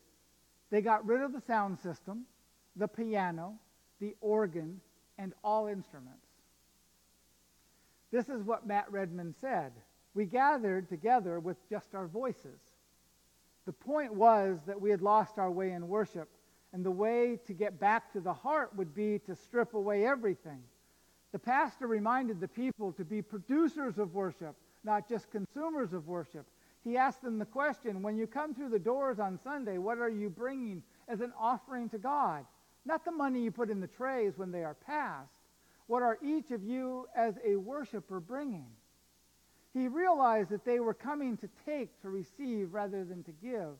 They 0.72 0.82
got 0.82 1.06
rid 1.06 1.22
of 1.22 1.34
the 1.34 1.42
sound 1.42 1.80
system, 1.80 2.26
the 2.76 2.88
piano, 2.88 3.60
the 4.00 4.16
organ, 4.22 4.82
and 5.18 5.34
all 5.44 5.68
instruments. 5.68 6.26
This 8.12 8.30
is 8.30 8.42
what 8.42 8.66
Matt 8.66 8.92
Redman 8.92 9.36
said. 9.42 9.72
We 10.14 10.26
gathered 10.26 10.90
together 10.90 11.40
with 11.40 11.58
just 11.70 11.94
our 11.94 12.08
voices. 12.08 12.60
The 13.66 13.74
point 13.74 14.14
was 14.14 14.60
that 14.66 14.82
we 14.82 14.90
had 14.90 15.02
lost 15.02 15.38
our 15.38 15.52
way 15.52 15.72
in 15.72 15.88
worship, 15.88 16.30
and 16.74 16.84
the 16.84 16.92
way 16.92 17.40
to 17.46 17.54
get 17.54 17.80
back 17.80 18.12
to 18.14 18.20
the 18.20 18.34
heart 18.34 18.76
would 18.76 18.96
be 18.96 19.20
to 19.20 19.36
strip 19.36 19.74
away 19.74 20.06
everything. 20.06 20.62
The 21.32 21.40
pastor 21.40 21.88
reminded 21.88 22.40
the 22.40 22.48
people 22.48 22.92
to 22.94 23.06
be 23.06 23.22
producers 23.22 24.00
of 24.00 24.16
worship, 24.16 24.56
not 24.84 25.08
just 25.08 25.30
consumers 25.30 25.94
of 25.94 26.08
worship. 26.08 26.48
He 26.84 26.98
asked 26.98 27.22
them 27.22 27.38
the 27.38 27.46
question 27.46 28.02
when 28.02 28.18
you 28.18 28.26
come 28.26 28.56
through 28.56 28.70
the 28.70 28.80
doors 28.80 29.20
on 29.20 29.40
Sunday, 29.44 29.78
what 29.78 30.00
are 30.00 30.10
you 30.10 30.30
bringing 30.30 30.82
as 31.08 31.22
an 31.22 31.34
offering 31.40 31.90
to 31.90 31.98
God? 31.98 32.46
Not 32.86 33.06
the 33.06 33.12
money 33.12 33.42
you 33.42 33.52
put 33.52 33.70
in 33.70 33.82
the 33.82 33.88
trays 33.88 34.38
when 34.38 34.52
they 34.52 34.64
are 34.64 34.74
passed. 34.74 35.34
What 35.88 36.02
are 36.02 36.18
each 36.24 36.52
of 36.52 36.64
you 36.64 37.08
as 37.16 37.36
a 37.46 37.56
worshiper 37.56 38.20
bringing? 38.20 38.66
He 39.74 39.88
realized 39.88 40.50
that 40.50 40.66
they 40.66 40.80
were 40.80 40.94
coming 40.94 41.38
to 41.38 41.50
take, 41.66 42.02
to 42.02 42.10
receive, 42.10 42.74
rather 42.74 43.04
than 43.04 43.24
to 43.24 43.32
give. 43.32 43.76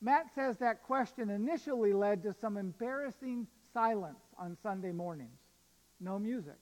Matt 0.00 0.26
says 0.34 0.56
that 0.58 0.82
question 0.82 1.30
initially 1.30 1.92
led 1.92 2.22
to 2.22 2.32
some 2.32 2.56
embarrassing 2.56 3.46
silence 3.72 4.20
on 4.38 4.56
Sunday 4.62 4.92
mornings. 4.92 5.38
No 6.00 6.18
music. 6.18 6.56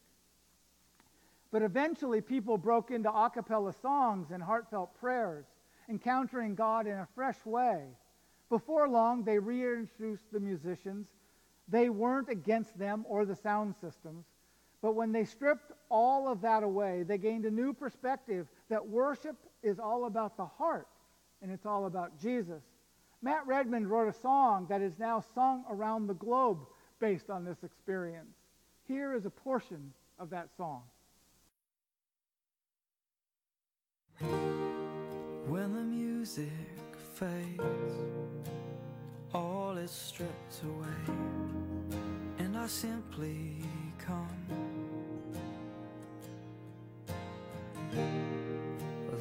But 1.51 1.63
eventually, 1.63 2.21
people 2.21 2.59
broke 2.59 2.91
into 2.91 3.11
a 3.11 3.31
cappella 3.31 3.73
songs 3.81 4.31
and 4.33 4.43
heartfelt 4.43 4.99
prayers, 4.99 5.47
encountering 5.89 6.55
God 6.55 6.87
in 6.87 6.99
a 6.99 7.09
fresh 7.15 7.45
way. 7.45 7.85
Before 8.49 8.89
long, 8.89 9.25
they 9.25 9.39
reintroduced 9.39 10.31
the 10.33 10.41
musicians. 10.41 11.07
They 11.69 11.91
weren't 11.91 12.29
against 12.29 12.79
them 12.79 13.05
or 13.09 13.25
the 13.25 13.37
sound 13.37 13.75
systems. 13.81 14.25
But 14.83 14.95
when 14.95 15.13
they 15.13 15.25
stripped 15.25 15.73
all 15.91 16.31
of 16.31 16.41
that 16.43 16.63
away, 16.63 17.03
they 17.03 17.19
gained 17.19 17.45
a 17.45 17.51
new 17.51 17.73
perspective 17.73 18.47
that 18.69 18.87
worship 18.87 19.37
is 19.63 19.79
all 19.79 20.07
about 20.07 20.37
the 20.37 20.47
heart 20.47 20.89
and 21.43 21.51
it's 21.51 21.67
all 21.67 21.87
about 21.87 22.19
Jesus. 22.21 22.63
Matt 23.23 23.47
Redman 23.47 23.89
wrote 23.89 24.09
a 24.09 24.13
song 24.13 24.67
that 24.69 24.81
is 24.81 24.99
now 24.99 25.23
sung 25.35 25.65
around 25.69 26.07
the 26.07 26.15
globe 26.15 26.59
based 27.01 27.31
on 27.31 27.45
this 27.45 27.63
experience. 27.65 28.35
Here 28.87 29.15
is 29.15 29.25
a 29.25 29.31
portion 29.31 29.93
of 30.19 30.31
that 30.31 30.49
song. 30.57 30.83
When 34.21 35.75
the 35.75 35.83
music 35.83 36.49
fades, 37.15 37.95
all 39.33 39.77
is 39.77 39.91
stripped 39.91 40.63
away, 40.65 41.15
and 42.39 42.57
I 42.57 42.67
simply 42.67 43.57
come. 43.99 44.68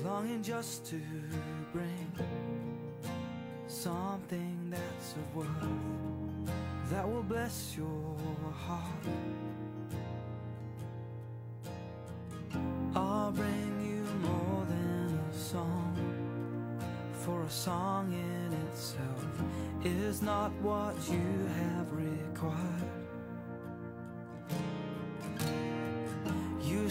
Longing 0.03 0.41
just 0.41 0.85
to 0.85 1.01
bring 1.73 2.11
something 3.67 4.69
that's 4.69 5.13
of 5.13 5.35
worth 5.35 5.47
that 6.89 7.07
will 7.07 7.23
bless 7.23 7.75
your 7.77 8.15
heart. 8.53 9.05
I'll 12.95 13.31
bring 13.31 13.81
you 13.85 14.03
more 14.27 14.65
than 14.65 15.19
a 15.29 15.33
song, 15.37 15.95
for 17.11 17.43
a 17.43 17.49
song 17.49 18.13
in 18.13 18.53
itself 18.69 19.25
is 19.83 20.21
not 20.21 20.51
what 20.61 20.95
you 21.11 21.47
have 21.59 21.91
required. 21.91 23.06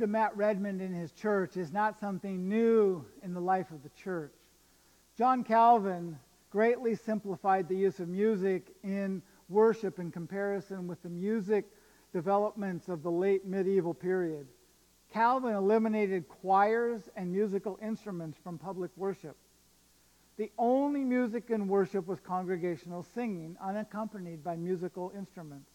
To 0.00 0.06
Matt 0.06 0.34
Redman 0.36 0.80
in 0.80 0.94
his 0.94 1.12
church 1.12 1.58
is 1.58 1.70
not 1.70 2.00
something 2.00 2.48
new 2.48 3.04
in 3.22 3.34
the 3.34 3.40
life 3.40 3.70
of 3.70 3.82
the 3.82 3.90
church. 3.90 4.34
John 5.18 5.44
Calvin 5.44 6.18
greatly 6.50 6.94
simplified 6.94 7.68
the 7.68 7.76
use 7.76 8.00
of 8.00 8.08
music 8.08 8.74
in 8.82 9.20
worship 9.50 9.98
in 9.98 10.10
comparison 10.10 10.88
with 10.88 11.02
the 11.02 11.10
music 11.10 11.66
developments 12.10 12.88
of 12.88 13.02
the 13.02 13.10
late 13.10 13.44
medieval 13.44 13.92
period. 13.92 14.46
Calvin 15.12 15.54
eliminated 15.54 16.26
choirs 16.26 17.10
and 17.14 17.30
musical 17.30 17.78
instruments 17.82 18.38
from 18.42 18.56
public 18.56 18.90
worship. 18.96 19.36
The 20.38 20.50
only 20.56 21.04
music 21.04 21.50
in 21.50 21.68
worship 21.68 22.06
was 22.06 22.18
congregational 22.18 23.02
singing, 23.02 23.58
unaccompanied 23.60 24.42
by 24.42 24.56
musical 24.56 25.12
instruments. 25.14 25.70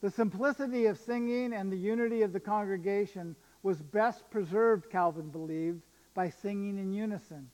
The 0.00 0.10
simplicity 0.10 0.86
of 0.86 0.98
singing 0.98 1.52
and 1.52 1.70
the 1.70 1.76
unity 1.76 2.22
of 2.22 2.32
the 2.32 2.40
congregation 2.40 3.36
was 3.62 3.82
best 3.82 4.30
preserved, 4.30 4.90
Calvin 4.90 5.28
believed, 5.28 5.82
by 6.14 6.30
singing 6.30 6.78
in 6.78 6.92
unison. 6.92 7.50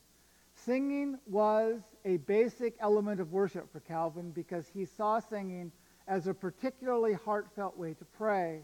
Singing 0.55 1.19
was 1.27 1.81
a 2.05 2.19
basic 2.19 2.77
element 2.81 3.21
of 3.21 3.33
worship 3.33 3.71
for 3.73 3.81
Calvin 3.81 4.31
because 4.31 4.69
he 4.69 4.85
saw 4.85 5.19
singing 5.19 5.73
as 6.07 6.27
a 6.27 6.35
particularly 6.35 7.15
heartfelt 7.15 7.77
way 7.77 7.95
to 7.95 8.05
pray. 8.05 8.63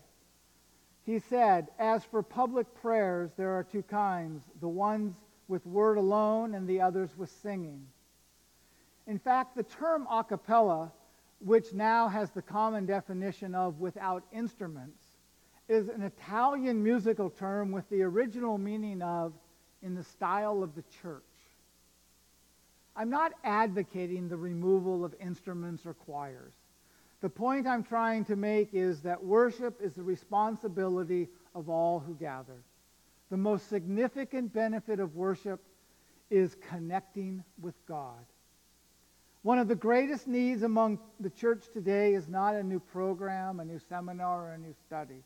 He 1.05 1.19
said, 1.19 1.69
As 1.79 2.05
for 2.05 2.23
public 2.23 2.73
prayers, 2.75 3.33
there 3.37 3.51
are 3.51 3.65
two 3.65 3.83
kinds 3.83 4.45
the 4.61 4.69
ones 4.69 5.17
with 5.49 5.67
word 5.67 5.99
alone 5.99 6.55
and 6.55 6.69
the 6.69 6.81
others 6.81 7.17
with 7.17 7.31
singing. 7.31 7.87
In 9.09 9.19
fact, 9.19 9.57
the 9.57 9.65
term 9.65 10.07
a 10.11 10.23
cappella, 10.23 10.93
which 11.45 11.73
now 11.73 12.09
has 12.09 12.31
the 12.31 12.43
common 12.43 12.87
definition 12.87 13.55
of 13.55 13.81
without 13.81 14.25
instruments, 14.33 15.03
is 15.69 15.89
an 15.89 16.03
Italian 16.03 16.83
musical 16.83 17.31
term 17.31 17.73
with 17.73 17.89
the 17.89 18.03
original 18.03 18.59
meaning 18.59 19.03
of 19.03 19.33
in 19.83 19.95
the 19.95 20.05
style 20.05 20.63
of 20.63 20.75
the 20.75 20.85
church. 21.03 21.23
I'm 22.95 23.11
not 23.11 23.33
advocating 23.43 24.29
the 24.29 24.37
removal 24.37 25.05
of 25.05 25.15
instruments 25.21 25.87
or 25.87 25.95
choirs. 25.95 26.53
The 27.21 27.31
point 27.31 27.67
I'm 27.67 27.85
trying 27.85 28.25
to 28.27 28.37
make 28.37 28.75
is 28.75 29.01
that 29.03 29.25
worship 29.25 29.81
is 29.81 29.95
the 29.95 30.03
responsibility 30.03 31.29
of 31.55 31.69
all 31.69 32.01
who 32.01 32.15
gather. 32.15 32.63
The 33.31 33.37
most 33.37 33.69
significant 33.69 34.53
benefit 34.53 35.01
of 35.01 35.17
worship 35.17 35.61
is 36.31 36.57
connecting 36.69 37.43
with 37.61 37.75
God. 37.87 38.25
One 39.43 39.59
of 39.59 39.67
the 39.67 39.75
greatest 39.75 40.29
needs 40.29 40.63
among 40.63 41.01
the 41.19 41.31
church 41.31 41.65
today 41.73 42.15
is 42.15 42.29
not 42.29 42.55
a 42.55 42.63
new 42.63 42.79
program, 42.79 43.59
a 43.59 43.65
new 43.65 43.81
seminar, 43.81 44.47
or 44.47 44.53
a 44.53 44.59
new 44.59 44.75
study. 44.87 45.25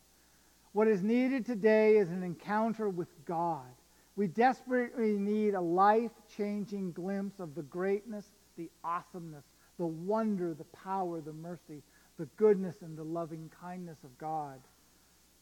What 0.73 0.87
is 0.87 1.03
needed 1.03 1.45
today 1.45 1.97
is 1.97 2.09
an 2.09 2.23
encounter 2.23 2.89
with 2.89 3.09
God. 3.25 3.67
We 4.15 4.25
desperately 4.27 5.17
need 5.17 5.53
a 5.53 5.61
life 5.61 6.11
changing 6.35 6.93
glimpse 6.93 7.39
of 7.39 7.53
the 7.53 7.61
greatness, 7.61 8.25
the 8.57 8.71
awesomeness, 8.83 9.45
the 9.77 9.85
wonder, 9.85 10.55
the 10.55 10.63
power, 10.65 11.21
the 11.21 11.33
mercy, 11.33 11.83
the 12.17 12.25
goodness, 12.37 12.81
and 12.81 12.97
the 12.97 13.03
loving 13.03 13.51
kindness 13.61 13.99
of 14.03 14.17
God. 14.17 14.59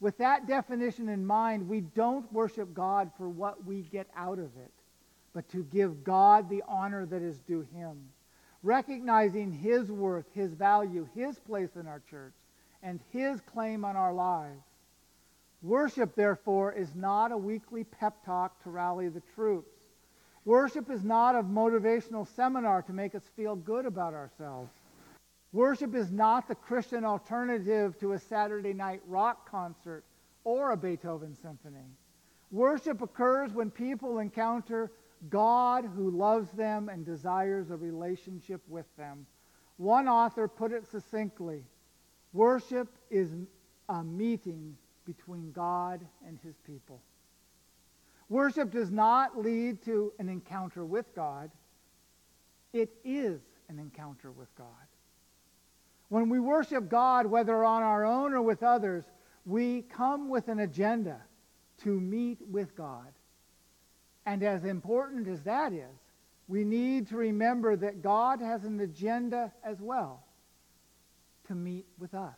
With 0.02 0.18
that 0.18 0.48
definition 0.48 1.08
in 1.08 1.26
mind, 1.26 1.70
we 1.70 1.80
don't 1.80 2.32
worship 2.34 2.74
God 2.74 3.10
for 3.18 3.30
what 3.30 3.66
we 3.66 3.84
get 3.84 4.08
out 4.18 4.40
of 4.40 4.52
it, 4.58 4.74
but 5.34 5.48
to 5.50 5.64
give 5.64 6.04
God 6.04 6.50
the 6.50 6.64
honor 6.68 7.06
that 7.06 7.22
is 7.22 7.40
due 7.40 7.66
him, 7.74 8.10
recognizing 8.66 9.52
his 9.52 9.92
worth, 9.92 10.26
his 10.34 10.52
value, 10.54 11.08
his 11.14 11.38
place 11.38 11.76
in 11.80 11.86
our 11.86 12.02
church, 12.10 12.34
and 12.82 13.00
his 13.12 13.40
claim 13.42 13.86
on 13.86 13.96
our 13.96 14.14
lives. 14.14 14.64
Worship, 15.62 16.16
therefore, 16.16 16.74
is 16.74 16.96
not 16.96 17.32
a 17.32 17.38
weekly 17.38 17.84
pep 17.84 18.26
talk 18.26 18.62
to 18.64 18.72
rally 18.72 19.08
the 19.08 19.22
troops. 19.36 19.70
Worship 20.46 20.90
is 20.90 21.04
not 21.04 21.36
a 21.36 21.44
motivational 21.44 22.28
seminar 22.36 22.82
to 22.84 22.94
make 22.94 23.14
us 23.14 23.24
feel 23.36 23.56
good 23.56 23.86
about 23.86 24.14
ourselves. 24.14 24.72
Worship 25.54 25.96
is 25.96 26.12
not 26.12 26.48
the 26.48 26.56
Christian 26.56 27.06
alternative 27.06 27.98
to 28.00 28.14
a 28.14 28.20
Saturday 28.20 28.74
night 28.74 29.02
rock 29.08 29.50
concert 29.50 30.04
or 30.44 30.72
a 30.72 30.78
Beethoven 30.78 31.36
symphony. 31.36 31.86
Worship 32.52 33.02
occurs 33.02 33.54
when 33.54 33.70
people 33.72 34.20
encounter 34.20 34.92
God 35.30 35.86
who 35.96 36.12
loves 36.12 36.52
them 36.52 36.90
and 36.90 37.06
desires 37.06 37.70
a 37.70 37.76
relationship 37.76 38.62
with 38.68 38.86
them. 38.98 39.26
One 39.78 40.08
author 40.08 40.48
put 40.48 40.72
it 40.72 40.86
succinctly 40.90 41.64
worship 42.34 42.90
is 43.10 43.30
a 43.90 44.04
meeting 44.04 44.78
between 45.06 45.52
God 45.52 46.06
and 46.28 46.38
his 46.44 46.56
people. 46.66 47.02
Worship 48.30 48.72
does 48.72 48.92
not 48.92 49.38
lead 49.38 49.84
to 49.86 50.12
an 50.20 50.30
encounter 50.30 50.84
with 50.84 51.14
God. 51.16 51.52
It 52.74 52.90
is 53.04 53.40
an 53.70 53.80
encounter 53.80 54.32
with 54.32 54.54
God. 54.58 54.68
When 56.10 56.30
we 56.30 56.40
worship 56.40 56.90
God, 56.90 57.26
whether 57.26 57.64
on 57.64 57.84
our 57.84 58.06
own 58.06 58.34
or 58.34 58.42
with 58.42 58.64
others, 58.64 59.06
we 59.46 59.84
come 59.84 60.30
with 60.30 60.48
an 60.48 60.60
agenda 60.60 61.22
to 61.84 62.00
meet 62.00 62.40
with 62.50 62.76
God. 62.76 63.12
And 64.26 64.44
as 64.44 64.64
important 64.64 65.28
as 65.28 65.44
that 65.44 65.74
is, 65.74 65.96
we 66.48 66.64
need 66.64 67.08
to 67.10 67.18
remember 67.18 67.76
that 67.76 68.02
God 68.02 68.40
has 68.40 68.64
an 68.64 68.80
agenda 68.80 69.52
as 69.64 69.80
well 69.80 70.24
to 71.48 71.56
meet 71.56 71.86
with 72.00 72.14
us. 72.14 72.38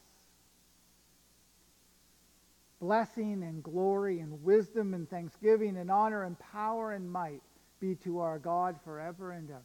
Blessing 2.80 3.43
and 3.43 3.63
glory 3.63 4.19
and 4.19 4.43
wisdom 4.43 4.93
and 4.93 5.10
thanksgiving 5.10 5.78
and 5.78 5.89
honor 5.89 6.23
and 6.23 6.38
power 6.39 6.91
and 6.91 7.12
might 7.12 7.41
be 7.80 7.95
to 7.95 8.19
our 8.19 8.38
God 8.38 8.76
forever 8.84 9.32
and 9.32 9.50
ever. 9.50 9.63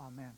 Amen. 0.00 0.32